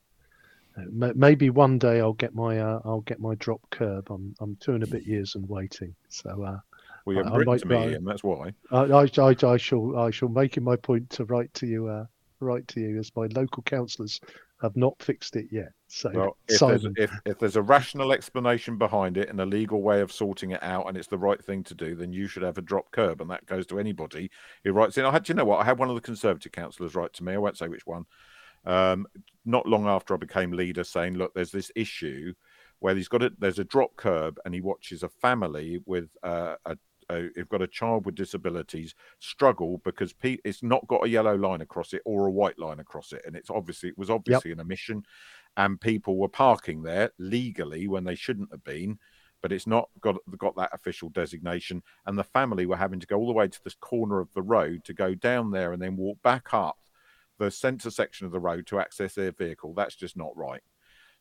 [0.76, 4.10] Maybe one day I'll get my uh, I'll get my drop curb.
[4.10, 5.94] I'm I'm two and a bit years and waiting.
[6.08, 6.58] So uh,
[7.04, 8.52] well, you have written to me, and that's why.
[8.72, 11.86] I, I, I, I, shall I shall make it my point to write to you
[11.86, 12.06] uh,
[12.40, 14.20] write to you as my local councillors
[14.62, 15.72] have not fixed it yet.
[15.88, 19.82] So well, if, there's, if, if there's a rational explanation behind it and a legal
[19.82, 22.42] way of sorting it out, and it's the right thing to do, then you should
[22.42, 24.30] have a drop curb, and that goes to anybody
[24.64, 25.04] who writes in.
[25.04, 25.60] I had, you know what?
[25.60, 27.34] I had one of the Conservative councillors write to me.
[27.34, 28.06] I won't say which one
[28.66, 29.06] um,
[29.44, 32.34] not long after I became leader, saying, "Look, there's this issue
[32.80, 36.56] where he's got a there's a drop curb, and he watches a family with uh,
[36.64, 36.76] a
[37.10, 41.60] you've got a child with disabilities struggle because pe- it's not got a yellow line
[41.60, 44.58] across it or a white line across it, and it's obviously it was obviously yep.
[44.58, 45.02] an omission,
[45.56, 48.98] and people were parking there legally when they shouldn't have been,
[49.42, 53.16] but it's not got got that official designation, and the family were having to go
[53.16, 55.96] all the way to this corner of the road to go down there and then
[55.96, 56.78] walk back up
[57.38, 59.74] the centre section of the road to access their vehicle.
[59.74, 60.62] That's just not right.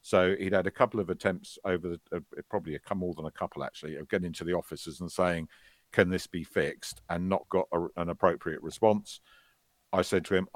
[0.02, 2.20] So he'd had a couple of attempts over the, uh,
[2.50, 5.48] probably a more than a couple actually of getting to the officers and saying,
[5.94, 9.22] "Can this be fixed?" and not got a, an appropriate response.
[9.94, 10.48] I said to him,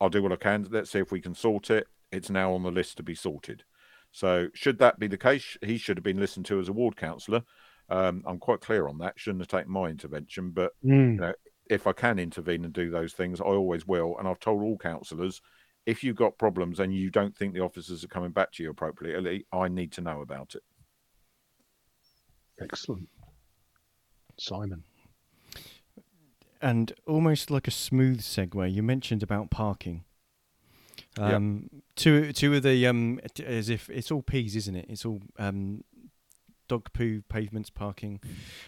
[0.00, 0.66] "I'll do what I can.
[0.70, 1.86] Let's see if we can sort it.
[2.10, 3.64] It's now on the list to be sorted."
[4.12, 6.96] So should that be the case, he should have been listened to as a ward
[6.96, 7.42] councillor.
[7.88, 9.18] Um, I'm quite clear on that.
[9.18, 11.14] Shouldn't have taken my intervention, but mm.
[11.14, 11.32] you know,
[11.68, 14.16] if I can intervene and do those things, I always will.
[14.18, 15.40] And I've told all councillors,
[15.86, 18.70] if you've got problems and you don't think the officers are coming back to you
[18.70, 20.62] appropriately, I need to know about it.
[22.60, 23.08] Excellent.
[24.40, 24.84] Simon.
[26.62, 30.04] And almost like a smooth segue, you mentioned about parking.
[31.18, 31.82] Um, yep.
[31.96, 34.86] Two two of the um, as if it's all peas, isn't it?
[34.88, 35.84] It's all um,
[36.68, 38.20] dog poo pavements parking.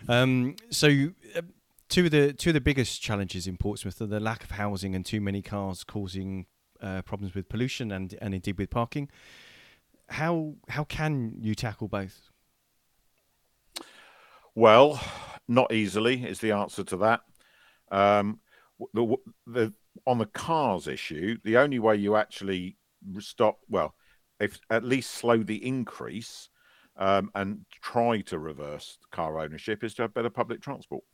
[0.08, 0.88] Um, so.
[1.36, 1.42] Uh,
[1.88, 4.94] two of the two of the biggest challenges in Portsmouth are the lack of housing
[4.94, 6.46] and too many cars causing
[6.80, 9.10] uh, problems with pollution and and indeed with parking.
[10.08, 12.30] How how can you tackle both?
[14.54, 15.00] Well,
[15.54, 17.20] not easily is the answer to that.
[17.90, 18.40] Um,
[18.94, 19.72] the, the
[20.06, 22.76] on the cars issue, the only way you actually
[23.18, 23.94] stop well,
[24.40, 26.48] if at least slow the increase
[26.96, 31.04] um, and try to reverse car ownership is to have better public transport.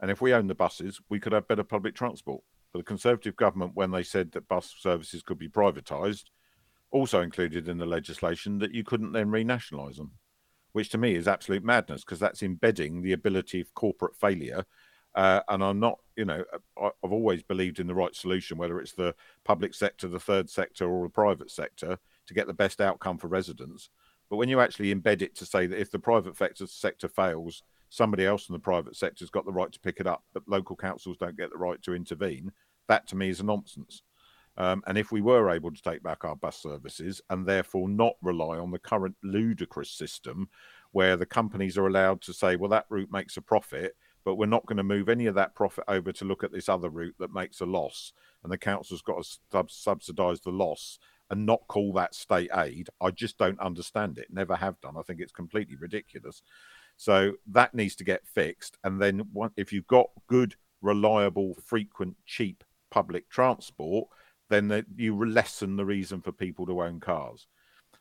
[0.00, 2.42] And if we own the buses, we could have better public transport.
[2.72, 6.24] But the Conservative government, when they said that bus services could be privatised,
[6.90, 10.12] also included in the legislation that you couldn't then renationalise them,
[10.78, 14.64] which to me is absolute madness because that's embedding the ability of corporate failure.
[15.12, 16.44] Uh, and I'm not, you know,
[16.80, 19.12] I've always believed in the right solution, whether it's the
[19.42, 23.26] public sector, the third sector, or the private sector, to get the best outcome for
[23.26, 23.90] residents.
[24.30, 26.36] But when you actually embed it to say that if the private
[26.68, 30.06] sector fails, somebody else in the private sector has got the right to pick it
[30.06, 32.52] up, but local councils don't get the right to intervene.
[32.86, 34.02] That to me is a nonsense.
[34.58, 38.14] Um, and if we were able to take back our bus services and therefore not
[38.22, 40.48] rely on the current ludicrous system
[40.90, 43.94] where the companies are allowed to say, well, that route makes a profit,
[44.24, 46.68] but we're not going to move any of that profit over to look at this
[46.68, 50.98] other route that makes a loss, and the council's got to sub- subsidise the loss
[51.30, 52.88] and not call that state aid.
[53.00, 54.26] I just don't understand it.
[54.30, 54.96] Never have done.
[54.98, 56.42] I think it's completely ridiculous.
[56.96, 58.76] So that needs to get fixed.
[58.82, 59.22] And then
[59.56, 64.08] if you've got good, reliable, frequent, cheap public transport,
[64.48, 67.46] then you lessen the reason for people to own cars.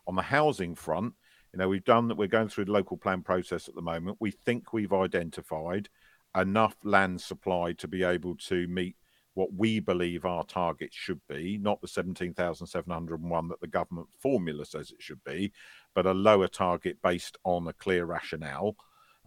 [0.08, 1.14] On the housing front,
[1.54, 2.18] you know, we've done that.
[2.18, 4.18] We're going through the local plan process at the moment.
[4.20, 5.90] We think we've identified
[6.36, 8.96] enough land supply to be able to meet
[9.34, 14.92] what we believe our target should be, not the 17,701 that the government formula says
[14.92, 15.52] it should be,
[15.94, 18.76] but a lower target based on a clear rationale.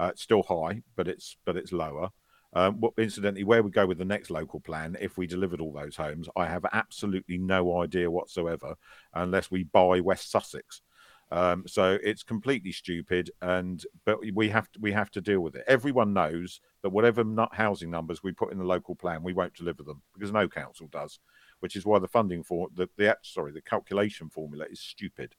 [0.00, 2.10] Uh, it's still high, but it's but it's lower.
[2.52, 5.96] Um, incidentally, where we go with the next local plan, if we delivered all those
[5.96, 8.74] homes, I have absolutely no idea whatsoever,
[9.14, 10.82] unless we buy West Sussex.
[11.32, 15.54] Um, so it's completely stupid, and but we have to we have to deal with
[15.54, 15.64] it.
[15.68, 19.84] Everyone knows that whatever housing numbers we put in the local plan, we won't deliver
[19.84, 21.20] them because no council does,
[21.60, 25.36] which is why the funding for the, the sorry the calculation formula is stupid.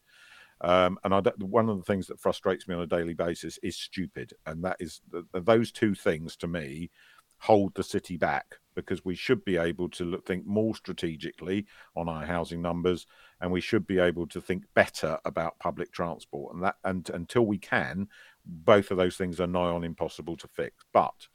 [0.61, 3.75] Um, and I, one of the things that frustrates me on a daily basis is
[3.75, 5.01] stupid, and that is
[5.33, 6.91] those two things to me
[7.39, 12.07] hold the city back because we should be able to look, think more strategically on
[12.07, 13.07] our housing numbers,
[13.41, 16.53] and we should be able to think better about public transport.
[16.53, 18.07] And that, and until we can,
[18.45, 20.85] both of those things are nigh on impossible to fix.
[20.93, 21.27] But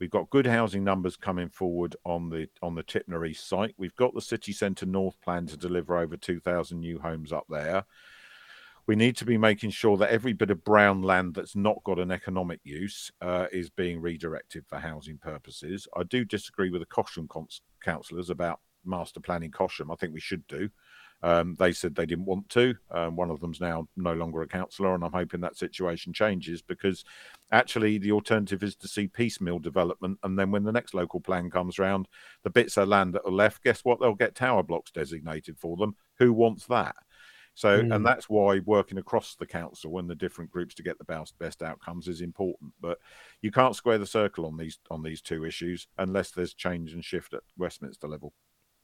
[0.00, 3.74] We've got good housing numbers coming forward on the on the Tipner East site.
[3.78, 7.84] We've got the city centre north plan to deliver over 2,000 new homes up there
[8.86, 11.98] we need to be making sure that every bit of brown land that's not got
[11.98, 15.88] an economic use uh, is being redirected for housing purposes.
[15.96, 19.90] I do disagree with the Cosham cons- councillors about master planning Cosham.
[19.90, 20.68] I think we should do.
[21.22, 22.74] Um, they said they didn't want to.
[22.90, 26.60] Um, one of them's now no longer a councillor, and I'm hoping that situation changes
[26.60, 27.02] because
[27.50, 30.18] actually the alternative is to see piecemeal development.
[30.22, 32.08] And then when the next local plan comes round,
[32.42, 34.00] the bits of land that are left, guess what?
[34.00, 35.96] They'll get tower blocks designated for them.
[36.18, 36.96] Who wants that?
[37.54, 37.94] So, mm.
[37.94, 41.38] and that's why working across the council and the different groups to get the best
[41.38, 42.72] best outcomes is important.
[42.80, 42.98] But
[43.42, 47.04] you can't square the circle on these on these two issues unless there's change and
[47.04, 48.32] shift at Westminster level.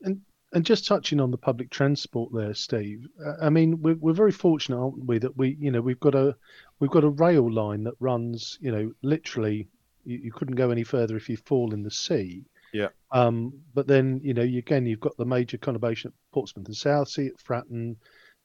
[0.03, 0.21] And
[0.53, 3.07] and just touching on the public transport there, Steve.
[3.41, 6.37] I mean, we're we're very fortunate, aren't we, that we you know we've got a
[6.79, 9.69] we've got a rail line that runs you know literally
[10.05, 12.45] you, you couldn't go any further if you fall in the sea.
[12.73, 12.89] Yeah.
[13.11, 16.77] Um, but then you know you, again you've got the major conurbation at Portsmouth and
[16.77, 17.97] Southsea at Fratton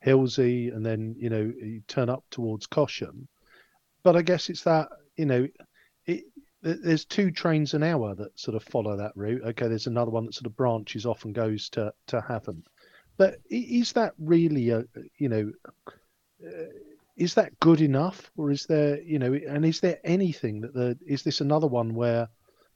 [0.03, 3.27] Hilsea, and then you know you turn up towards Cosham.
[4.03, 5.47] But I guess it's that you know,
[6.05, 6.23] it,
[6.61, 9.43] there's two trains an hour that sort of follow that route.
[9.43, 12.63] Okay, there's another one that sort of branches off and goes to to Havant.
[13.17, 14.83] But is that really a
[15.17, 15.51] you know?
[16.45, 16.65] Uh,
[17.15, 19.33] is that good enough, or is there you know?
[19.33, 22.27] And is there anything that the is this another one where,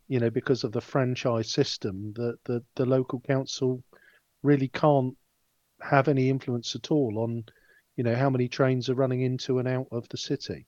[0.08, 3.84] you know, because of the franchise system, that the the local council
[4.44, 5.18] really can't
[5.82, 7.44] have any influence at all on,
[7.96, 10.66] you know, how many trains are running into and out of the city?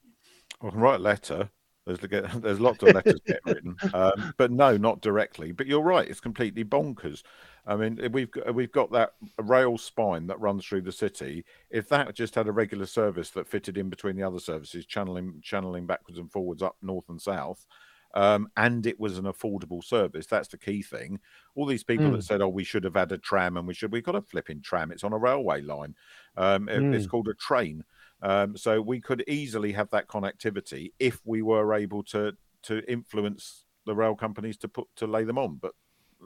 [0.61, 1.49] I can write a letter
[1.85, 5.51] There's there's lots of letters getting written, um, but no, not directly.
[5.51, 7.23] But you're right; it's completely bonkers.
[7.65, 11.43] I mean, we've got, we've got that rail spine that runs through the city.
[11.71, 15.41] If that just had a regular service that fitted in between the other services, channeling
[15.43, 17.65] channeling backwards and forwards up north and south,
[18.13, 20.27] um, and it was an affordable service.
[20.27, 21.19] That's the key thing.
[21.55, 22.13] All these people mm.
[22.13, 24.21] that said, "Oh, we should have had a tram," and we should, we've got a
[24.21, 24.91] flipping tram.
[24.91, 25.95] It's on a railway line.
[26.37, 26.93] Um, it, mm.
[26.93, 27.83] It's called a train.
[28.21, 32.33] Um, so we could easily have that connectivity if we were able to
[32.63, 35.55] to influence the rail companies to put to lay them on.
[35.55, 35.73] But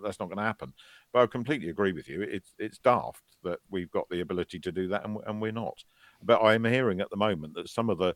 [0.03, 0.73] that's not going to happen.
[1.13, 2.21] But I completely agree with you.
[2.21, 5.83] It's it's daft that we've got the ability to do that and, and we're not.
[6.21, 8.15] But I am hearing at the moment that some of the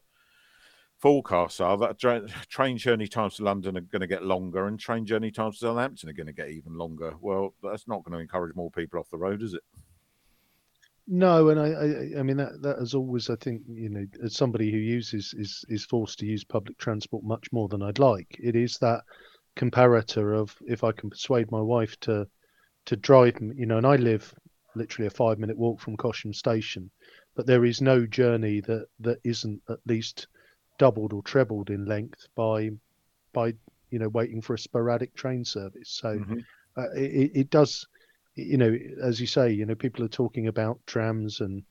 [1.00, 1.97] forecasts are that
[2.50, 5.66] train journey times to London are going to get longer and train journey times to
[5.66, 7.14] Southampton are going to get even longer.
[7.22, 9.64] Well, that's not going to encourage more people off the road, is it?
[11.12, 14.36] No, and I, I, I mean that that has always, I think, you know, as
[14.36, 18.38] somebody who uses is is forced to use public transport much more than I'd like.
[18.39, 19.02] It is that
[19.56, 22.28] comparator of if I can persuade my wife to
[22.86, 24.32] to drive, you know, and I live
[24.76, 26.91] literally a five minute walk from Cosham Station,
[27.36, 30.28] but there is no journey that that isn't at least
[30.80, 32.72] doubled or trebled in length by
[33.34, 33.54] by
[33.92, 35.90] you know waiting for a sporadic train service.
[35.90, 36.40] So mm-hmm.
[36.76, 37.88] uh, it, it does
[38.46, 41.64] you know, as you say, you know, people are talking about trams, and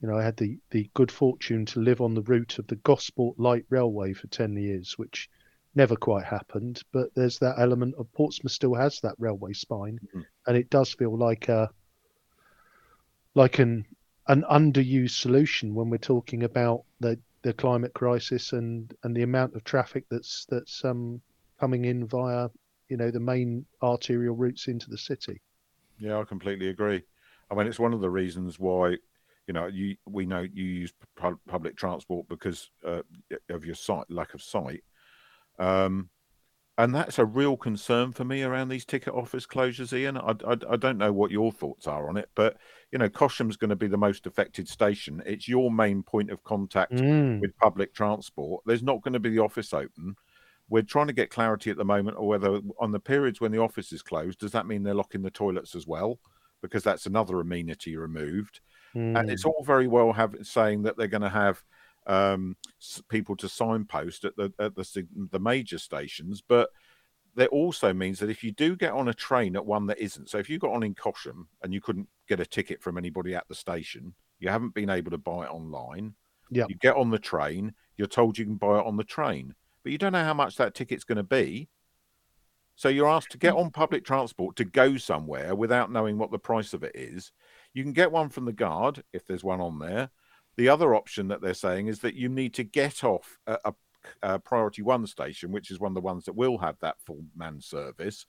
[0.00, 2.76] you know, I had the the good fortune to live on the route of the
[2.76, 5.28] Gosport Light Railway for ten years, which
[5.74, 6.82] never quite happened.
[6.92, 10.22] But there's that element of Portsmouth still has that railway spine, mm-hmm.
[10.46, 11.70] and it does feel like a
[13.34, 13.84] like an
[14.28, 19.54] an underused solution when we're talking about the the climate crisis and and the amount
[19.54, 21.20] of traffic that's that's um
[21.60, 22.48] coming in via
[22.88, 25.40] you know the main arterial routes into the city.
[25.98, 27.02] Yeah, I completely agree.
[27.50, 28.96] I mean, it's one of the reasons why
[29.46, 33.02] you know you we know you use pu- public transport because uh,
[33.48, 34.82] of your sight lack of sight.
[35.58, 36.10] Um,
[36.78, 40.16] and that's a real concern for me around these ticket office closures, Ian.
[40.16, 42.56] I, I, I don't know what your thoughts are on it, but
[42.92, 45.22] you know, Cosham's going to be the most affected station.
[45.26, 47.40] It's your main point of contact mm.
[47.40, 48.62] with public transport.
[48.64, 50.16] There's not going to be the office open
[50.70, 53.60] we're trying to get clarity at the moment or whether on the periods when the
[53.60, 56.18] office is closed does that mean they're locking the toilets as well
[56.62, 58.60] because that's another amenity removed
[58.94, 59.18] mm.
[59.18, 61.62] and it's all very well have saying that they're going to have
[62.08, 62.56] um,
[63.08, 66.70] people to signpost at the at the the major stations but
[67.34, 70.28] that also means that if you do get on a train at one that isn't
[70.28, 73.34] so if you got on in Cosham and you couldn't get a ticket from anybody
[73.34, 76.14] at the station you haven't been able to buy it online
[76.50, 79.54] yeah you get on the train you're told you can buy it on the train
[79.88, 81.68] but you don't know how much that ticket's going to be.
[82.76, 83.60] So you're asked to get mm.
[83.60, 87.32] on public transport to go somewhere without knowing what the price of it is.
[87.72, 90.10] You can get one from the guard if there's one on there.
[90.58, 93.74] The other option that they're saying is that you need to get off a, a,
[94.22, 97.24] a priority one station, which is one of the ones that will have that full
[97.36, 98.26] man service,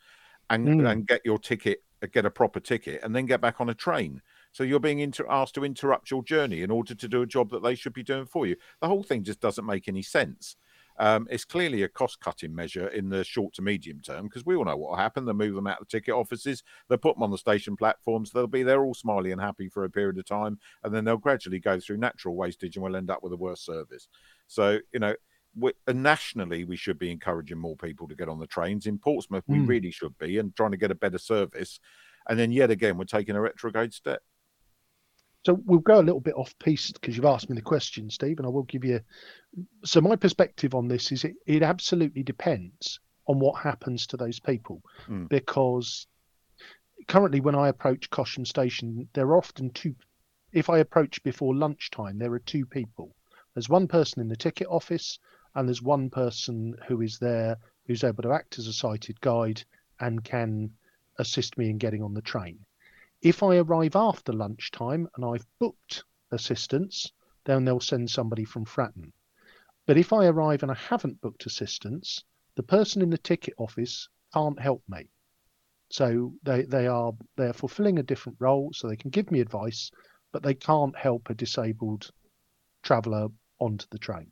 [0.52, 0.92] and mm.
[0.92, 4.22] and get your ticket, get a proper ticket, and then get back on a train.
[4.52, 7.50] So you're being inter- asked to interrupt your journey in order to do a job
[7.50, 8.56] that they should be doing for you.
[8.80, 10.56] The whole thing just doesn't make any sense.
[11.00, 14.56] Um, it's clearly a cost cutting measure in the short to medium term because we
[14.56, 15.26] all know what will happen.
[15.26, 18.32] They'll move them out of the ticket offices, they'll put them on the station platforms,
[18.32, 21.18] they'll be there all smiley and happy for a period of time, and then they'll
[21.18, 24.08] gradually go through natural wastage and we'll end up with a worse service.
[24.48, 25.16] So, you know,
[25.56, 28.86] we, nationally, we should be encouraging more people to get on the trains.
[28.86, 29.68] In Portsmouth, we mm.
[29.68, 31.80] really should be, and trying to get a better service.
[32.28, 34.22] And then, yet again, we're taking a retrograde step.
[35.46, 38.40] So we'll go a little bit off piece because you've asked me the question, Steve,
[38.40, 39.00] and I will give you.
[39.86, 44.40] So my perspective on this is it, it absolutely depends on what happens to those
[44.40, 45.30] people, mm.
[45.30, 46.08] because
[47.08, 49.96] currently when I approach Cosham Station, there are often two.
[50.52, 53.16] If I approach before lunchtime, there are two people.
[53.54, 55.20] There's one person in the ticket office,
[55.56, 59.64] and there's one person who is there who's able to act as a sighted guide
[60.00, 60.72] and can
[61.18, 62.60] assist me in getting on the train.
[63.22, 67.12] If I arrive after lunchtime and I've booked assistance,
[67.44, 69.12] then they'll send somebody from Fratton.
[69.86, 72.24] But if I arrive and I haven't booked assistance,
[72.56, 75.10] the person in the ticket office can't help me.
[75.90, 79.42] So they, they are they are fulfilling a different role, so they can give me
[79.42, 79.92] advice,
[80.32, 82.12] but they can't help a disabled
[82.84, 84.32] traveller onto the train.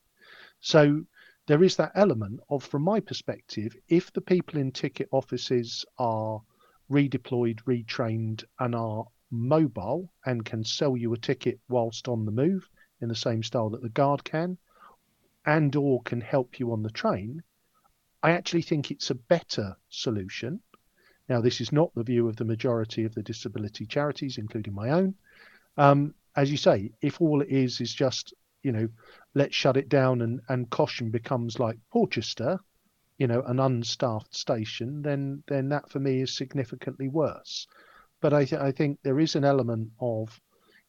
[0.60, 1.06] So
[1.48, 6.42] there is that element of, from my perspective, if the people in ticket offices are
[6.90, 12.70] redeployed, retrained, and are mobile and can sell you a ticket whilst on the move
[13.02, 14.58] in the same style that the guard can,
[15.46, 17.44] and or can help you on the train,
[18.24, 20.62] I actually think it's a better solution.
[21.30, 24.90] Now, this is not the view of the majority of the disability charities, including my
[24.90, 25.16] own.
[25.78, 28.34] Um, as you say, if all it is is just
[28.64, 28.90] you know,
[29.34, 32.60] let's shut it down and and Cosham becomes like Portchester,
[33.18, 37.68] you know, an unstaffed station, then then that for me is significantly worse.
[38.22, 40.40] But I th- I think there is an element of,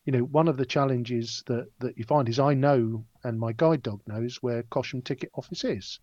[0.04, 3.52] you know, one of the challenges that that you find is I know and my
[3.52, 6.00] guide dog knows where Cosham ticket office is,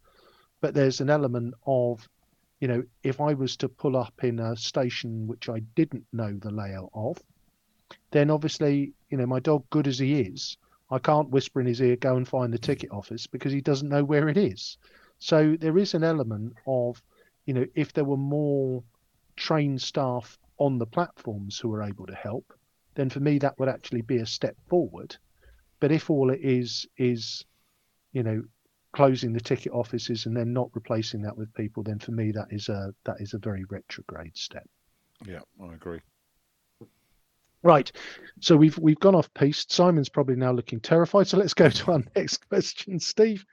[0.62, 2.08] but there's an element of
[2.60, 6.34] you know, if I was to pull up in a station which I didn't know
[6.34, 7.22] the layout of,
[8.12, 10.58] then obviously, you know, my dog, good as he is,
[10.90, 13.90] I can't whisper in his ear, go and find the ticket office because he doesn't
[13.90, 14.78] know where it is.
[15.20, 17.02] So there is an element of,
[17.46, 18.84] you know, if there were more
[19.36, 22.54] trained staff on the platforms who are able to help,
[22.96, 25.16] then for me that would actually be a step forward.
[25.80, 27.46] But if all it is is,
[28.14, 28.44] you know,
[28.94, 32.48] closing the ticket offices and then not replacing that with people, then for me that
[32.50, 34.68] is a that is a very retrograde step.
[35.26, 36.00] Yeah, I agree.
[37.62, 37.92] Right.
[38.42, 39.72] So we've we've gone off piste.
[39.72, 41.28] Simon's probably now looking terrified.
[41.28, 43.44] So let's go to our next question, Steve,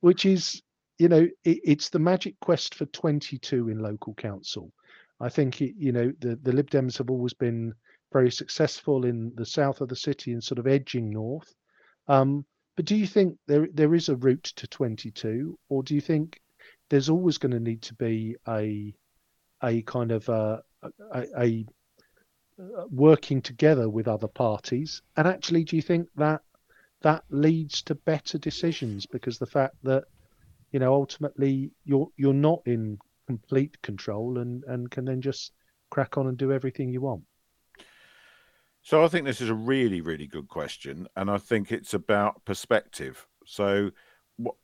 [0.00, 0.60] which is,
[1.00, 4.70] you know, it, it's the magic quest for 22 in local council.
[5.18, 7.72] I think it, you know the the Lib Dems have always been
[8.12, 11.54] very successful in the south of the city and sort of edging north.
[12.06, 12.44] Um,
[12.76, 16.38] but do you think there there is a route to 22, or do you think
[16.90, 18.94] there's always going to need to be a
[19.62, 20.62] a kind of a,
[21.14, 21.66] a, a
[22.90, 25.00] working together with other parties?
[25.16, 26.42] And actually, do you think that
[27.00, 30.04] that leads to better decisions because the fact that
[30.72, 35.52] you know ultimately you're you're not in complete control and and can then just
[35.90, 37.22] crack on and do everything you want?
[38.82, 42.44] So I think this is a really, really good question, and I think it's about
[42.46, 43.26] perspective.
[43.44, 43.90] So,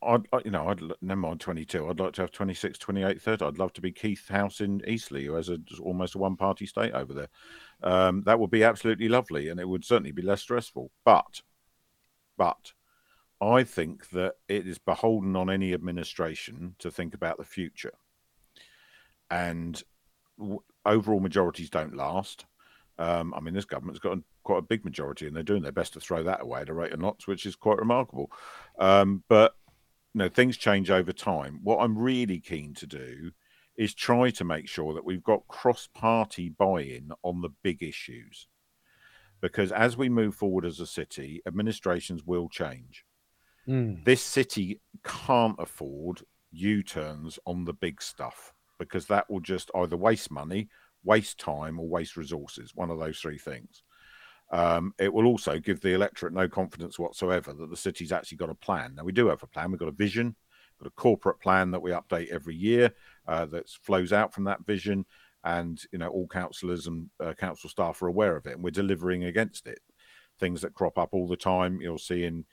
[0.02, 1.86] I'd, you know, I'd never mind 22.
[1.86, 3.44] I'd like to have 26, 28, 30.
[3.44, 6.92] I'd love to be Keith House in Eastleigh, who has a, almost a one-party state
[6.92, 7.28] over there.
[7.82, 10.90] Um, that would be absolutely lovely, and it would certainly be less stressful.
[11.04, 11.42] But,
[12.38, 12.72] but,
[13.40, 17.94] I think that it is beholden on any administration to think about the future,
[19.30, 19.82] and
[20.84, 22.46] overall majorities don't last
[22.98, 25.92] um, I mean, this government's got quite a big majority, and they're doing their best
[25.94, 28.30] to throw that away at a rate of knots, which is quite remarkable.
[28.78, 29.54] Um, but
[30.14, 31.60] you know, things change over time.
[31.62, 33.32] What I'm really keen to do
[33.76, 38.48] is try to make sure that we've got cross-party buy-in on the big issues,
[39.42, 43.04] because as we move forward as a city, administrations will change.
[43.68, 44.04] Mm.
[44.04, 50.30] This city can't afford U-turns on the big stuff because that will just either waste
[50.30, 50.68] money
[51.06, 53.82] waste time or waste resources, one of those three things.
[54.50, 58.50] Um, it will also give the electorate no confidence whatsoever that the city's actually got
[58.50, 58.94] a plan.
[58.94, 60.36] Now, we do have a plan, we've got a vision,
[60.80, 62.92] got a corporate plan that we update every year
[63.26, 65.06] uh, that flows out from that vision.
[65.44, 68.70] And, you know, all councillors and uh, council staff are aware of it, and we're
[68.70, 69.78] delivering against it.
[70.40, 72.44] Things that crop up all the time, you'll see in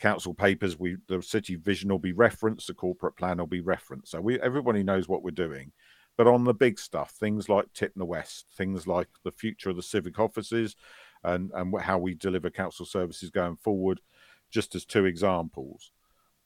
[0.00, 4.10] council papers, we the city vision will be referenced, the corporate plan will be referenced.
[4.10, 5.72] So we everybody knows what we're doing.
[6.16, 9.82] But on the big stuff, things like Tipner West, things like the future of the
[9.82, 10.76] civic offices,
[11.22, 14.00] and and how we deliver council services going forward,
[14.50, 15.92] just as two examples.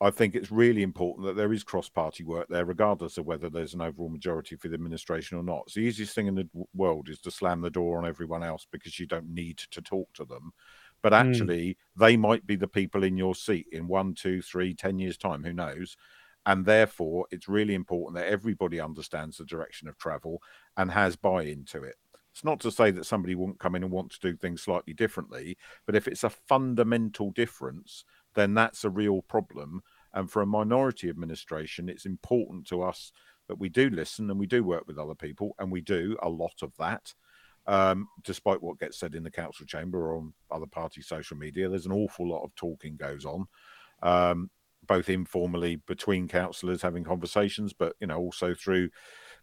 [0.01, 3.75] I think it's really important that there is cross-party work there, regardless of whether there's
[3.75, 5.63] an overall majority for the administration or not.
[5.67, 8.67] It's the easiest thing in the world is to slam the door on everyone else
[8.71, 10.53] because you don't need to talk to them.
[11.05, 11.29] But hmm.
[11.29, 11.77] actually, mm.
[12.01, 15.45] they might be the people in your seat in one, two, three, ten years' time.
[15.45, 15.97] Who knows?
[16.47, 20.43] and therefore it's really important that everybody understands the direction of travel
[20.77, 21.97] and has buy-in to it
[22.33, 24.93] it's not to say that somebody won't come in and want to do things slightly
[24.93, 29.83] differently but if it's a fundamental difference then that's a real problem
[30.15, 33.13] and for a minority administration it's important to us
[33.49, 36.29] that we do listen and we do work with other people and we do a
[36.29, 37.15] lot of that
[37.67, 41.69] um, despite what gets said in the council chamber or on other party social media
[41.69, 43.47] there's an awful lot of talking goes on
[44.03, 44.51] um,
[44.87, 48.91] both informally between councillors having conversations, but you know also through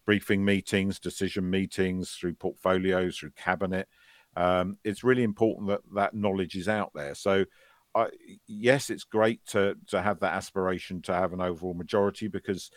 [0.05, 3.88] briefing meetings, decision meetings, through portfolios, through cabinet.
[4.36, 7.15] Um, it's really important that that knowledge is out there.
[7.15, 7.45] So,
[7.93, 8.07] I,
[8.47, 12.72] yes, it's great to to have that aspiration to have an overall majority because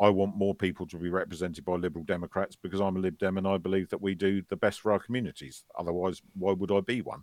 [0.00, 3.36] I want more people to be represented by Liberal Democrats because I'm a Lib Dem
[3.36, 5.64] and I believe that we do the best for our communities.
[5.78, 7.22] Otherwise, why would I be one?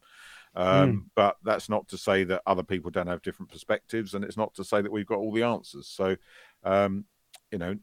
[0.56, 1.04] Um, mm.
[1.16, 4.54] But that's not to say that other people don't have different perspectives, and it's not
[4.56, 5.88] to say that we've got all the answers.
[5.88, 6.16] So,
[6.64, 7.06] um,
[7.52, 7.76] you know,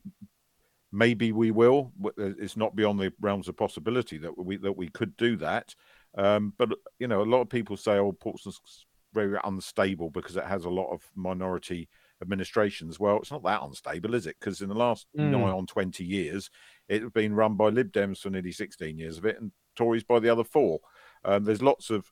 [0.92, 1.92] maybe we will.
[2.16, 5.74] It's not beyond the realms of possibility that we that we could do that.
[6.16, 6.70] Um, but
[7.00, 10.70] you know, a lot of people say, "Oh, Portsmouth's very unstable because it has a
[10.70, 11.88] lot of minority."
[12.22, 13.00] Administrations.
[13.00, 14.36] Well, it's not that unstable, is it?
[14.38, 15.30] Because in the last mm.
[15.30, 16.50] nigh on 20 years,
[16.88, 20.20] it's been run by Lib Dems for nearly 16 years of it and Tories by
[20.20, 20.80] the other four.
[21.24, 22.10] Um, there's lots of,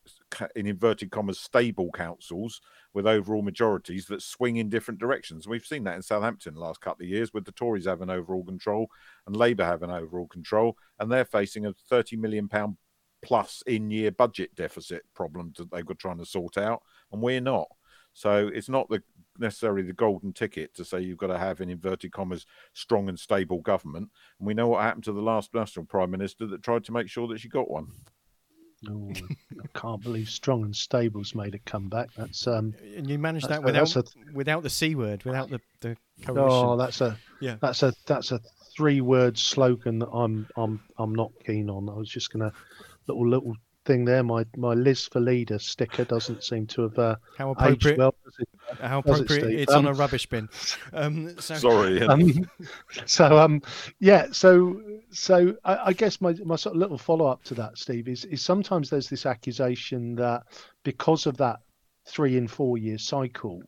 [0.57, 2.61] in inverted commas, stable councils
[2.95, 5.47] with overall majorities that swing in different directions.
[5.47, 8.45] We've seen that in Southampton the last couple of years with the Tories having overall
[8.45, 8.89] control
[9.27, 12.77] and Labour having overall control, and they're facing a 30 million pound
[13.23, 16.83] plus in year budget deficit problem that they've got trying to sort out,
[17.13, 17.69] and we're not.
[18.15, 19.03] So it's not the
[19.39, 23.19] necessarily the golden ticket to say you've got to have in inverted commas strong and
[23.19, 24.11] stable government.
[24.39, 27.09] And we know what happened to the last national prime minister that tried to make
[27.09, 27.89] sure that she got one.
[28.89, 29.13] Oh,
[29.63, 32.09] I can't believe strong and stable's made a comeback.
[32.17, 34.03] That's um, and you managed that without a,
[34.33, 36.69] without the c word, without the the coalition.
[36.69, 38.41] Oh, that's a yeah, that's a that's a
[38.77, 41.89] three word slogan that I'm I'm I'm not keen on.
[41.89, 42.53] I was just gonna
[43.07, 43.55] little little
[43.85, 44.23] thing there.
[44.23, 47.99] My my Liz for leader sticker doesn't seem to have uh, how appropriate.
[47.99, 48.49] Well, it,
[48.81, 49.45] how appropriate!
[49.45, 50.49] It, it's um, on a rubbish bin.
[50.95, 52.03] Um, so, Sorry.
[52.03, 52.49] Um,
[53.07, 53.63] so um,
[53.99, 54.27] yeah.
[54.31, 54.81] So
[55.11, 58.25] so I, I, guess my my sort of little follow up to that, Steve, is
[58.27, 60.43] is sometimes there's this accusation that
[60.83, 61.61] because of that
[62.07, 63.63] three and four year cycle,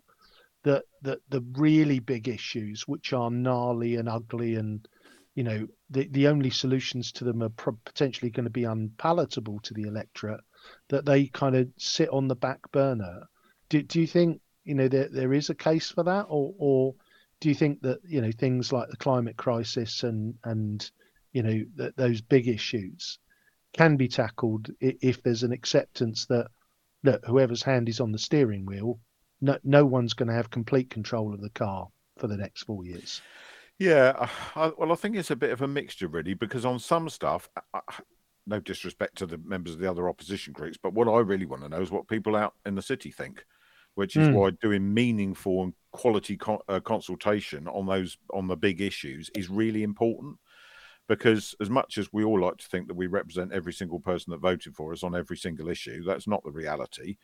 [0.65, 4.87] that that the really big issues, which are gnarly and ugly and
[5.35, 9.61] you know the the only solutions to them are pro- potentially going to be unpalatable
[9.61, 10.41] to the electorate
[10.89, 13.25] that they kind of sit on the back burner.
[13.69, 16.27] Do, do you think you know there, there is a case for that?
[16.29, 16.95] Or or
[17.41, 20.91] do you think that you know things like the climate crisis and and
[21.33, 23.19] you know those big issues
[23.73, 26.47] can be tackled if there's an acceptance that
[27.03, 29.01] that whoever's hand is on the steering wheel
[29.41, 32.85] no, no one's going to have complete control of the car for the next four
[32.85, 33.21] years
[33.79, 37.09] yeah, I, well, I think it's a bit of a mixture, really, because on some
[37.09, 37.81] stuff, I,
[38.47, 41.63] no disrespect to the members of the other opposition groups, but what I really want
[41.63, 43.45] to know is what people out in the city think,
[43.95, 44.35] which is mm.
[44.35, 49.49] why doing meaningful and quality co- uh, consultation on those on the big issues is
[49.49, 50.37] really important.
[51.07, 54.31] Because as much as we all like to think that we represent every single person
[54.31, 57.19] that voted for us on every single issue, that's not the reality.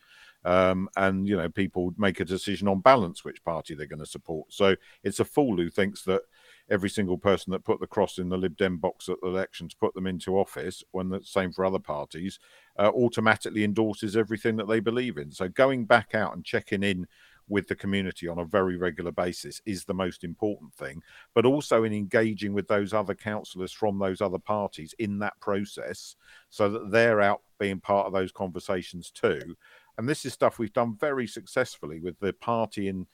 [0.45, 4.05] Um, and you know, people make a decision on balance which party they're going to
[4.05, 4.53] support.
[4.53, 6.21] So it's a fool who thinks that
[6.69, 9.73] every single person that put the cross in the Lib Dem box at the elections,
[9.73, 12.39] put them into office, when the same for other parties,
[12.77, 15.31] uh, automatically endorses everything that they believe in.
[15.31, 17.07] So going back out and checking in
[17.51, 21.03] with the community on a very regular basis is the most important thing,
[21.35, 26.15] but also in engaging with those other councillors from those other parties in that process
[26.49, 29.55] so that they're out being part of those conversations too.
[29.97, 33.05] And this is stuff we've done very successfully with the party in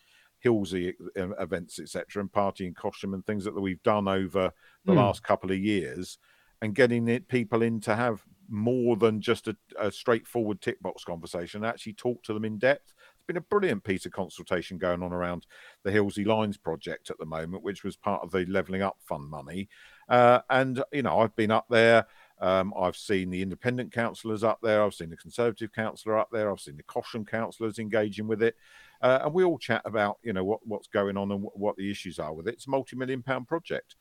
[0.43, 4.51] Hilsea events, etc., and party in Cosham and things that we've done over
[4.85, 4.97] the mm.
[4.97, 6.17] last couple of years,
[6.61, 11.03] and getting it people in to have more than just a, a straightforward tick box
[11.03, 12.93] conversation, actually talk to them in depth.
[13.15, 15.45] It's been a brilliant piece of consultation going on around
[15.83, 19.29] the Hilsea Lines project at the moment, which was part of the Levelling Up Fund
[19.29, 19.69] money.
[20.07, 22.05] Uh, and you know, I've been up there.
[22.39, 24.83] Um, I've seen the independent councillors up there.
[24.83, 26.51] I've seen the Conservative councillor up there.
[26.51, 28.55] I've seen the Cosham councillors engaging with it.
[29.01, 31.75] Uh, and we all chat about, you know, what, what's going on and what, what
[31.77, 32.55] the issues are with it.
[32.55, 33.95] It's a multi-million pound project.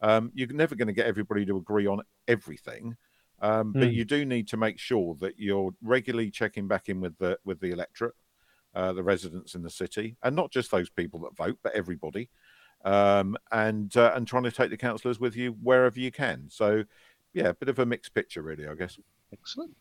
[0.00, 2.96] Um, you're never going to get everybody to agree on everything.
[3.40, 3.80] Um, mm.
[3.80, 3.94] But hmm.
[3.94, 7.60] you do need to make sure that you're regularly checking back in with the with
[7.60, 8.14] the electorate,
[8.74, 12.30] uh, the residents in the city, and not just those people that vote, but everybody,
[12.84, 16.46] um, and uh, and trying to take the councillors with you wherever you can.
[16.50, 16.84] So
[17.32, 18.98] yeah, a bit of a mixed picture, really, I guess.
[19.32, 19.76] Excellent.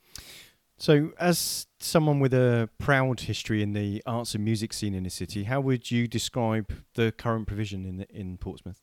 [0.78, 5.10] So, as someone with a proud history in the arts and music scene in the
[5.10, 8.82] city, how would you describe the current provision in in Portsmouth?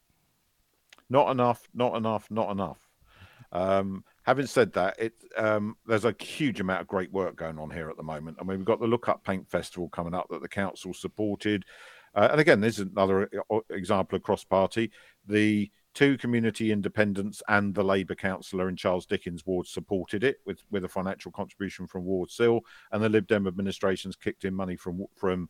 [1.11, 2.89] Not enough, not enough, not enough.
[3.51, 7.71] Um, having said that, it um, there's a huge amount of great work going on
[7.71, 8.37] here at the moment.
[8.41, 11.65] I mean, we've got the Look Up Paint Festival coming up that the council supported,
[12.15, 14.91] uh, and again, this is another uh, example of cross party.
[15.27, 20.63] The two community independents and the Labour councillor in Charles Dickens' ward supported it with,
[20.71, 22.61] with a financial contribution from Ward CIL,
[22.93, 25.49] and the Lib Dem administrations kicked in money from from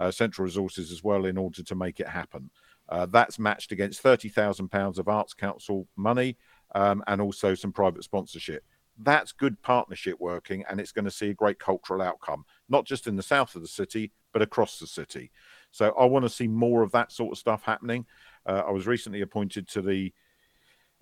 [0.00, 2.50] uh, Central Resources as well in order to make it happen.
[2.88, 6.36] Uh, that's matched against thirty thousand pounds of Arts Council money
[6.74, 8.64] um, and also some private sponsorship.
[8.98, 13.06] That's good partnership working, and it's going to see a great cultural outcome, not just
[13.06, 15.30] in the south of the city, but across the city.
[15.70, 18.06] So I want to see more of that sort of stuff happening.
[18.46, 20.12] Uh, I was recently appointed to the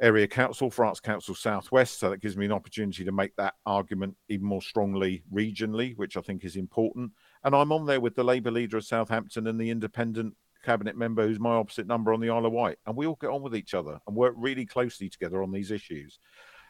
[0.01, 4.17] area council France Council Southwest, so that gives me an opportunity to make that argument
[4.29, 7.13] even more strongly regionally, which I think is important.
[7.45, 10.35] And I'm on there with the Labour leader of Southampton and the independent
[10.65, 13.31] cabinet member who's my opposite number on the Isle of Wight, and we all get
[13.31, 16.19] on with each other and work really closely together on these issues.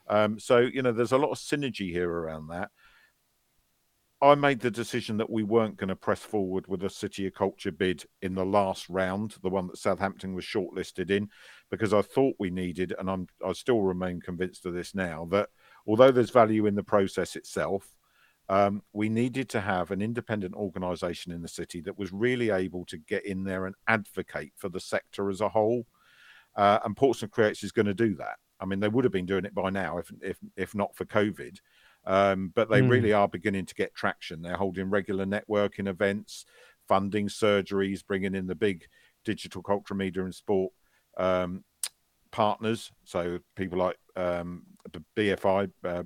[0.08, 2.70] Um, so you know, there's a lot of synergy here around that.
[4.22, 7.34] I made the decision that we weren't going to press forward with a City of
[7.34, 11.28] Culture bid in the last round, the one that Southampton was shortlisted in,
[11.70, 15.48] because I thought we needed, and I'm I still remain convinced of this now, that
[15.86, 17.96] although there's value in the process itself,
[18.48, 22.84] Um, we needed to have an independent organisation in the city that was really able
[22.86, 25.86] to get in there and advocate for the sector as a whole.
[26.56, 28.36] Uh, and Portsmouth Creates is going to do that.
[28.60, 31.06] I mean, they would have been doing it by now if if if not for
[31.06, 31.56] COVID.
[32.04, 32.90] Um, but they mm.
[32.90, 34.42] really are beginning to get traction.
[34.42, 36.44] They're holding regular networking events,
[36.88, 38.86] funding surgeries, bringing in the big
[39.24, 40.72] digital culture, media, and sport
[41.16, 41.64] um,
[42.30, 42.90] partners.
[43.04, 44.64] So people like um,
[45.16, 46.02] BFI, uh,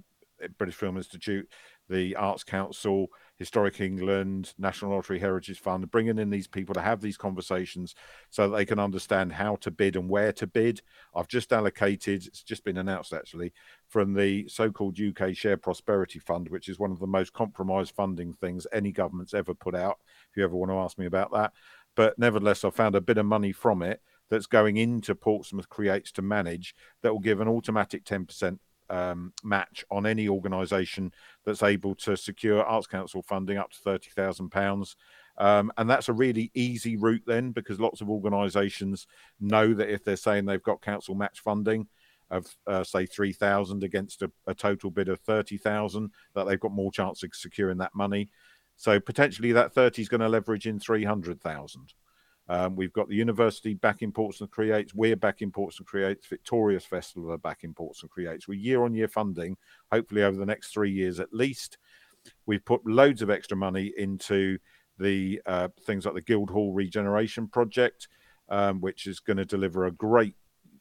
[0.59, 1.49] British Film Institute,
[1.88, 3.09] the Arts Council,
[3.39, 7.95] Historic England, National Lottery Heritage Fund, bringing in these people to have these conversations
[8.30, 10.80] so that they can understand how to bid and where to bid.
[11.14, 13.53] I've just allocated, it's just been announced actually,
[13.89, 17.95] from the so called UK Shared Prosperity Fund, which is one of the most compromised
[17.95, 19.99] funding things any government's ever put out,
[20.30, 21.53] if you ever want to ask me about that.
[21.95, 26.11] But nevertheless, I found a bit of money from it that's going into Portsmouth Creates
[26.12, 28.59] to manage that will give an automatic 10%
[28.91, 31.12] um, match on any organisation
[31.45, 34.97] that's able to secure Arts Council funding up to thirty thousand um, pounds.
[35.39, 39.07] and that's a really easy route then, because lots of organisations
[39.41, 41.87] know that if they're saying they've got council match funding
[42.30, 46.61] of uh, say three thousand against a, a, total bid of thirty thousand, that they've
[46.61, 48.28] got more chance of securing that money.
[48.76, 51.95] So potentially that thirty is going to leverage in three hundred thousand.
[52.49, 54.94] Um, we've got the university back in Portsmouth Creates.
[54.94, 56.26] We're back in Portsmouth Creates.
[56.26, 58.47] Victorious Festival are back in Portsmouth Creates.
[58.47, 59.57] We're year on year funding,
[59.90, 61.78] hopefully over the next three years at least.
[62.47, 64.59] We've put loads of extra money into
[64.99, 68.09] the uh, things like the Guildhall Regeneration Project,
[68.49, 70.34] um, which is going to deliver a great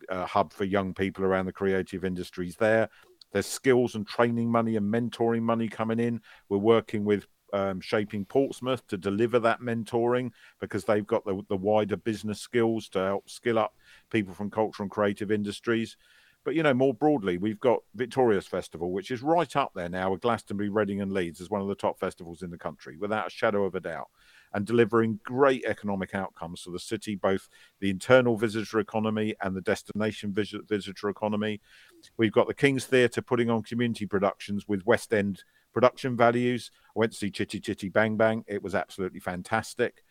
[0.09, 2.89] uh, hub for young people around the creative industries there.
[3.32, 6.22] There's skills and training money and mentoring money coming in.
[6.47, 11.58] We're working with um, shaping Portsmouth to deliver that mentoring because they've got the, the
[11.58, 13.76] wider business skills to help skill up
[14.10, 15.98] people from cultural and creative industries.
[16.46, 20.12] But you know, more broadly, we've got Victorious Festival, which is right up there now
[20.12, 23.28] with Glastonbury, Reading, and Leeds as one of the top festivals in the country, without
[23.28, 24.10] a shadow of a doubt,
[24.54, 29.62] and delivering great economic outcomes for the city, both the internal visitor economy and the
[29.62, 31.62] destination visitor economy.
[32.18, 35.43] We've got the King's Theatre putting on community productions with West End
[35.76, 36.71] production values.
[36.88, 38.45] I went to see Chitty Chitty Bang Bang.
[38.47, 40.03] It was absolutely fantastic.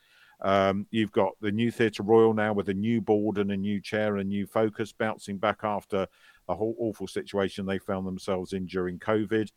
[0.43, 3.81] Um, you've got the new Theatre Royal now with a new board and a new
[3.81, 6.07] chair and new focus, bouncing back after
[6.49, 9.51] a whole awful situation they found themselves in during COVID.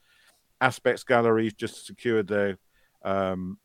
[0.61, 2.57] Aspex Gallery's just secured their
[3.03, 3.57] um,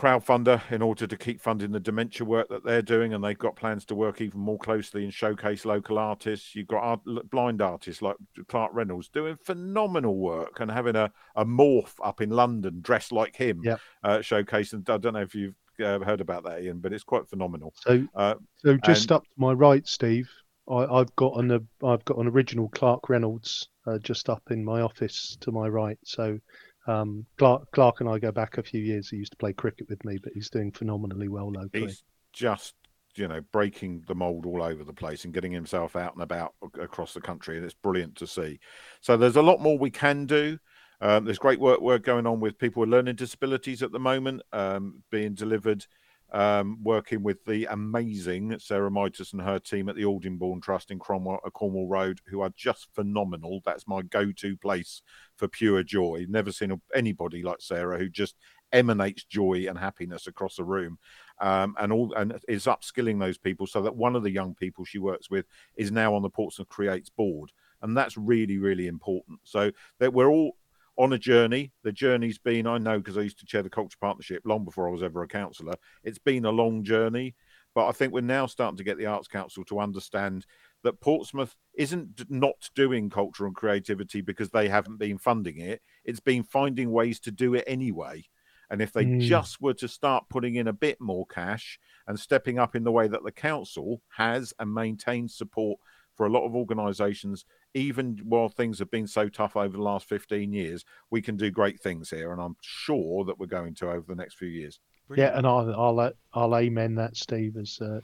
[0.00, 3.54] crowdfunder in order to keep funding the dementia work that they're doing, and they've got
[3.54, 6.54] plans to work even more closely and showcase local artists.
[6.54, 8.16] You've got art, blind artists like
[8.48, 13.36] Clarke Reynolds doing phenomenal work and having a, a morph up in London dressed like
[13.36, 13.76] him, yeah.
[14.02, 14.88] uh, showcasing.
[14.88, 17.74] I don't know if you've uh, heard about that, Ian, but it's quite phenomenal.
[17.76, 19.12] So, uh, so just and...
[19.12, 20.30] up to my right, Steve,
[20.70, 24.80] I, have got an I've got an original Clarke Reynolds uh, just up in my
[24.80, 25.98] office to my right.
[26.04, 26.38] So
[26.86, 29.08] um, Clarke, Clarke and I go back a few years.
[29.08, 31.86] He used to play cricket with me, but he's doing phenomenally well locally.
[31.86, 32.02] He's
[32.32, 32.74] just
[33.16, 36.54] you know breaking the mold all over the place and getting himself out and about
[36.80, 38.58] across the country, and it's brilliant to see.
[39.00, 40.58] So there's a lot more we can do.
[41.02, 44.42] Um, there's great work work going on with people with learning disabilities at the moment,
[44.52, 45.86] um, being delivered
[46.32, 50.98] um, working with the amazing Sarah Mitas and her team at the Aldingbourne Trust in
[50.98, 53.60] Cromwell, uh, Cornwall Road, who are just phenomenal.
[53.64, 55.02] That's my go-to place
[55.36, 56.26] for pure joy.
[56.28, 58.36] Never seen anybody like Sarah who just
[58.72, 60.98] emanates joy and happiness across the room,
[61.40, 64.84] um, and all and is upskilling those people so that one of the young people
[64.84, 67.50] she works with is now on the Portsmouth Creates board,
[67.82, 69.40] and that's really really important.
[69.44, 70.56] So that we're all
[71.00, 71.72] on a journey.
[71.82, 74.86] The journey's been, I know, because I used to chair the culture partnership long before
[74.86, 75.74] I was ever a councillor.
[76.04, 77.34] It's been a long journey,
[77.74, 80.44] but I think we're now starting to get the Arts Council to understand
[80.84, 85.80] that Portsmouth isn't not doing culture and creativity because they haven't been funding it.
[86.04, 88.26] It's been finding ways to do it anyway.
[88.68, 89.22] And if they mm.
[89.22, 92.92] just were to start putting in a bit more cash and stepping up in the
[92.92, 95.80] way that the council has and maintains support
[96.16, 97.44] for a lot of organisations
[97.74, 101.50] even while things have been so tough over the last 15 years, we can do
[101.50, 102.32] great things here.
[102.32, 104.80] And I'm sure that we're going to over the next few years.
[105.06, 105.32] Brilliant.
[105.32, 108.00] Yeah, and I'll, I'll, I'll amen that, Steve, as, uh,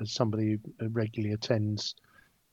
[0.00, 1.94] as somebody who regularly attends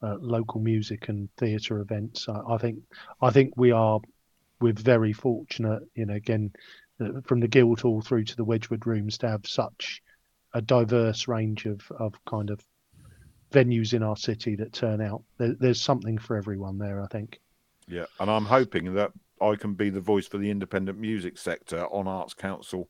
[0.01, 2.27] uh, local music and theatre events.
[2.27, 2.79] I, I, think
[3.21, 3.99] I think we are
[4.59, 6.51] we're very fortunate, you know, again,
[6.99, 10.01] uh, from the Guildhall through to the Wedgewood rooms to have such
[10.53, 12.59] a diverse range of, of kind of
[13.51, 15.23] venues in our city that turn out.
[15.37, 17.39] There, there's something for everyone there, I think.
[17.87, 21.85] Yeah, and I'm hoping that I can be the voice for the independent music sector
[21.87, 22.89] on Arts Council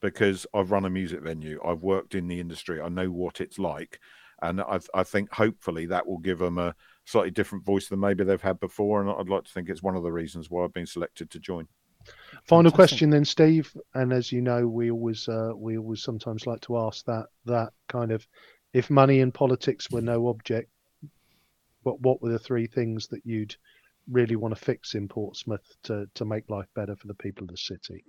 [0.00, 3.58] because I've run a music venue, I've worked in the industry, I know what it's
[3.58, 3.98] like,
[4.42, 6.74] and I, I think hopefully that will give them a
[7.06, 9.00] slightly different voice than maybe they've had before.
[9.00, 11.40] And I'd like to think it's one of the reasons why I've been selected to
[11.40, 11.66] join.
[12.44, 12.74] Final Fantastic.
[12.74, 13.74] question then, Steve.
[13.94, 17.72] And as you know, we always uh, we always sometimes like to ask that that
[17.88, 18.26] kind of
[18.76, 20.68] if money and politics were no object,
[21.82, 23.56] what what were the three things that you'd
[24.10, 27.50] really want to fix in Portsmouth to to make life better for the people of
[27.50, 28.04] the city?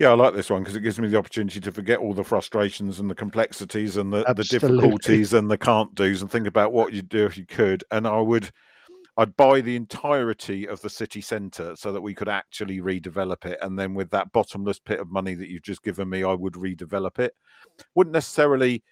[0.00, 2.24] Yeah, I like this one because it gives me the opportunity to forget all the
[2.24, 6.72] frustrations and the complexities and the, the difficulties and the can't do's and think about
[6.72, 7.84] what you'd do if you could.
[7.92, 8.50] And I would
[9.16, 13.58] I'd buy the entirety of the city centre so that we could actually redevelop it.
[13.62, 16.54] And then with that bottomless pit of money that you've just given me, I would
[16.54, 17.34] redevelop it.
[17.94, 18.82] Wouldn't necessarily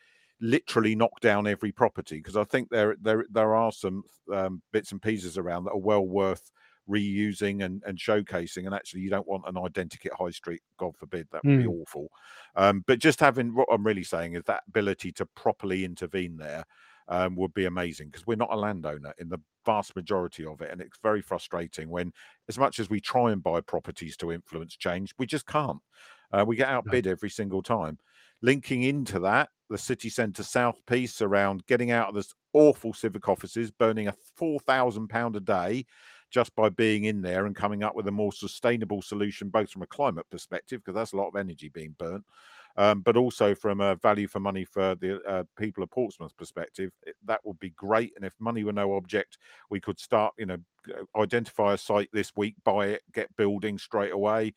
[0.41, 4.93] literally knock down every property because I think there there there are some um, bits
[4.93, 6.51] and pieces around that are well worth
[6.89, 8.67] reusing and, and showcasing.
[8.67, 10.63] And actually, you don't want an identikit high street.
[10.79, 11.63] God forbid that would mm.
[11.63, 11.81] be hmm.
[11.81, 12.09] awful.
[12.55, 16.65] Um, but just having what I'm really saying is that ability to properly intervene there
[17.09, 20.71] um, would be amazing because we're not a landowner in the vast majority of it.
[20.71, 22.13] And it's very frustrating when,
[22.49, 25.81] as much as we try and buy properties to influence change, we just can't.
[26.33, 27.13] Uh, we get outbid no.
[27.13, 27.99] every single time.
[28.43, 33.29] Linking into that, the city centre south piece around getting out of this awful civic
[33.29, 35.85] offices, burning a £4,000 a day
[36.31, 39.83] just by being in there and coming up with a more sustainable solution, both from
[39.83, 42.25] a climate perspective, because that's a lot of energy being burnt,
[42.77, 46.91] um, but also from a value for money for the uh, people of Portsmouth perspective,
[47.05, 48.13] it, that would be great.
[48.17, 49.39] And if money were no object,
[49.71, 50.59] we could start, you know,
[51.17, 54.55] identify a site this week, buy it, get building straight away.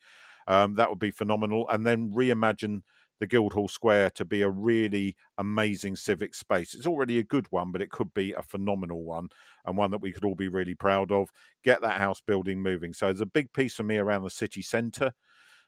[0.48, 1.68] Um, that would be phenomenal.
[1.68, 2.82] And then reimagine
[3.20, 6.74] the Guildhall Square to be a really amazing civic space.
[6.74, 9.28] It's already a good one, but it could be a phenomenal one
[9.66, 11.30] and one that we could all be really proud of.
[11.62, 12.94] Get that house building moving.
[12.94, 15.12] So there's a big piece for me around the city centre.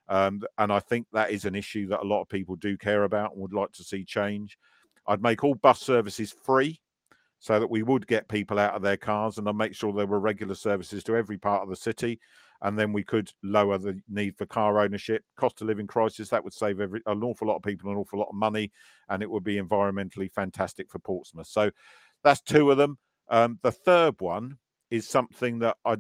[0.09, 3.05] Um, and I think that is an issue that a lot of people do care
[3.05, 4.59] about and would like to see change.
[5.07, 6.81] I'd make all bus services free
[7.39, 10.07] so that we would get people out of their cars and I'd make sure there
[10.07, 12.21] were regular services to every part of the city.
[12.63, 16.29] And then we could lower the need for car ownership, cost of living crisis.
[16.29, 18.71] That would save every, an awful lot of people an awful lot of money,
[19.09, 21.49] and it would be environmentally fantastic for Portsmouth.
[21.49, 21.71] So
[22.23, 22.99] that's two of them.
[23.29, 24.59] Um, the third one
[24.91, 25.97] is something that I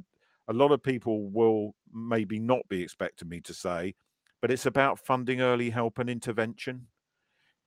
[0.48, 3.94] a lot of people will maybe not be expecting me to say,
[4.40, 6.88] but it's about funding early help and intervention.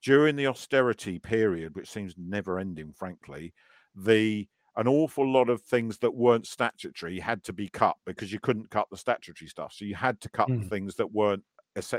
[0.02, 3.54] During the austerity period, which seems never ending, frankly,
[3.94, 8.38] the an awful lot of things that weren't statutory had to be cut because you
[8.40, 9.72] couldn't cut the statutory stuff.
[9.72, 10.62] So you had to cut mm.
[10.62, 11.44] the things that weren't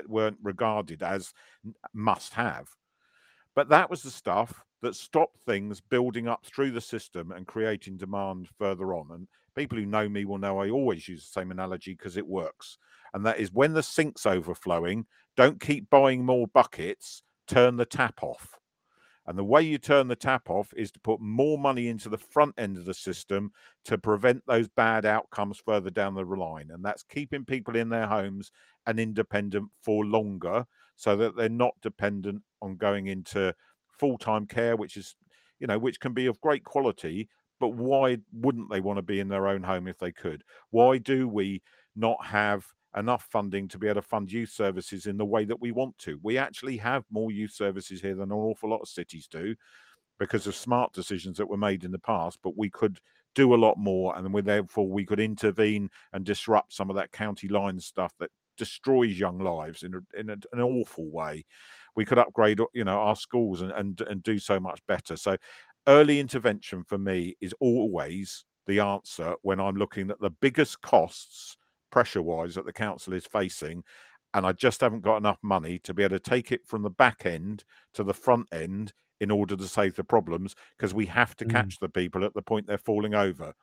[0.08, 1.34] weren't regarded as
[1.94, 2.68] must have.
[3.56, 7.98] But that was the stuff that stopped things building up through the system and creating
[7.98, 9.08] demand further on.
[9.12, 12.28] And people who know me will know I always use the same analogy because it
[12.28, 12.78] works.
[13.14, 15.06] And that is when the sink's overflowing,
[15.36, 18.58] don't keep buying more buckets, turn the tap off.
[19.28, 22.18] And the way you turn the tap off is to put more money into the
[22.18, 23.52] front end of the system
[23.86, 26.70] to prevent those bad outcomes further down the line.
[26.72, 28.52] And that's keeping people in their homes
[28.86, 30.66] and independent for longer
[30.96, 33.54] so that they're not dependent on going into
[34.00, 35.16] full time care, which is,
[35.60, 37.28] you know, which can be of great quality,
[37.60, 40.44] but why wouldn't they want to be in their own home if they could?
[40.70, 41.62] Why do we
[41.96, 42.66] not have
[42.98, 45.98] enough funding to be able to fund youth services in the way that we want
[46.00, 46.20] to?
[46.24, 49.56] We actually have more youth services here than an awful lot of cities do
[50.20, 53.00] because of smart decisions that were made in the past, but we could
[53.36, 57.48] do a lot more and therefore we could intervene and disrupt some of that county
[57.48, 61.46] line stuff that destroys young lives in, a, in a, an awful way
[61.96, 65.38] we could upgrade you know our schools and, and and do so much better so
[65.88, 71.58] early intervention for me is always the answer when I'm looking at the biggest costs
[71.92, 73.84] pressure wise that the council is facing.
[74.34, 76.90] And I just haven't got enough money to be able to take it from the
[76.90, 77.64] back end
[77.94, 81.52] to the front end in order to save the problems because we have to mm.
[81.52, 83.54] catch the people at the point they're falling over.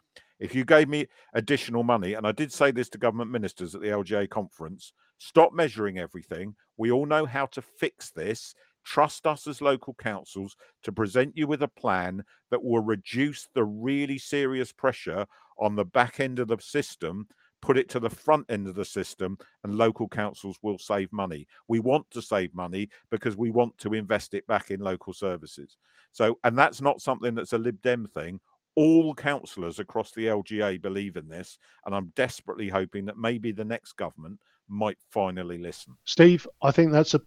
[0.40, 3.80] If you gave me additional money, and I did say this to government ministers at
[3.80, 6.54] the LGA conference, stop measuring everything.
[6.76, 8.54] We all know how to fix this.
[8.84, 13.64] Trust us as local councils to present you with a plan that will reduce the
[13.64, 15.26] really serious pressure
[15.58, 17.26] on the back end of the system,
[17.64, 21.46] put it to the front end of the system, and local councils will save money.
[21.66, 25.78] We want to save money because we want to invest it back in local services.
[26.12, 28.38] So, and that's not something that's a Lib Dem thing.
[28.76, 33.64] All councillors across the LGA believe in this, and I'm desperately hoping that maybe the
[33.64, 35.96] next government might finally listen.
[36.04, 37.20] Steve, I think that's a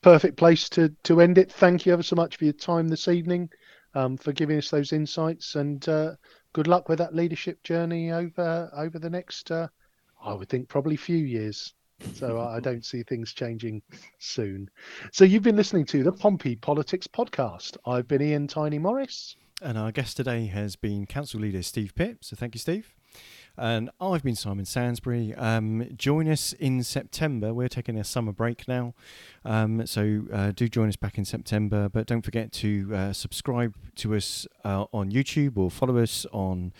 [0.00, 1.52] perfect place to to end it.
[1.52, 3.50] Thank you ever so much for your time this evening,
[3.94, 6.14] um, for giving us those insights, and uh,
[6.52, 9.68] good luck with that leadership journey over over the next, uh,
[10.24, 11.74] I would think, probably few years.
[12.14, 13.82] So I don't see things changing
[14.18, 14.68] soon.
[15.12, 17.76] So you've been listening to the Pompey Politics Podcast.
[17.86, 19.36] I've been Ian Tiny Morris.
[19.60, 22.18] And our guest today has been Council Leader Steve Pitt.
[22.22, 22.92] So thank you, Steve.
[23.56, 25.34] And I've been Simon Sansbury.
[25.36, 27.52] Um, join us in September.
[27.52, 28.94] We're taking a summer break now.
[29.44, 31.88] Um, so uh, do join us back in September.
[31.88, 36.72] But don't forget to uh, subscribe to us uh, on YouTube or follow us on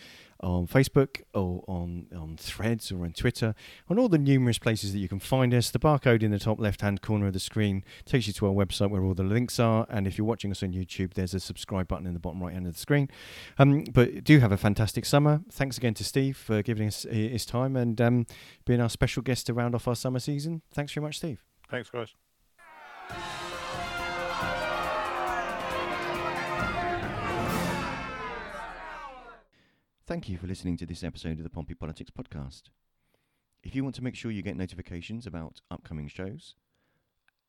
[0.43, 3.55] on Facebook or on, on Threads or on Twitter,
[3.89, 5.71] on all the numerous places that you can find us.
[5.71, 8.53] The barcode in the top left hand corner of the screen takes you to our
[8.53, 9.87] website where all the links are.
[9.89, 12.53] And if you're watching us on YouTube, there's a subscribe button in the bottom right
[12.53, 13.09] hand of the screen.
[13.57, 15.41] Um, but do have a fantastic summer.
[15.51, 18.25] Thanks again to Steve for giving us his time and um,
[18.65, 20.61] being our special guest to round off our summer season.
[20.71, 21.43] Thanks very much, Steve.
[21.69, 22.13] Thanks, guys.
[30.05, 32.63] Thank you for listening to this episode of the Pompey Politics Podcast.
[33.63, 36.55] If you want to make sure you get notifications about upcoming shows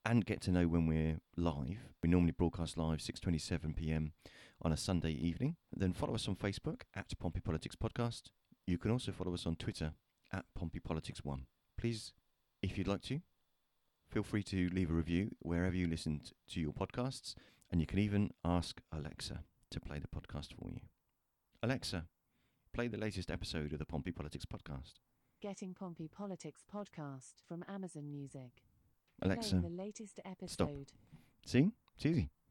[0.04, 4.12] and get to know when we're live, we normally broadcast live 6:27 p.m.
[4.62, 8.30] on a Sunday evening, then follow us on Facebook at Pompey Politics Podcast.
[8.68, 9.94] You can also follow us on Twitter
[10.32, 11.46] at Pompey Politics One.
[11.76, 12.12] Please,
[12.62, 13.20] if you'd like to,
[14.08, 17.34] feel free to leave a review wherever you listen to your podcasts,
[17.72, 19.42] and you can even ask Alexa
[19.72, 20.82] to play the podcast for you.
[21.60, 22.04] Alexa,
[22.74, 24.94] play the latest episode of the Pompey Politics Podcast.
[25.40, 28.50] Getting Pompey Politics Podcast from Amazon Music.
[29.22, 30.50] Alexa, Playing the latest episode.
[30.50, 30.70] stop.
[31.46, 31.70] See?
[31.96, 32.30] It's easy.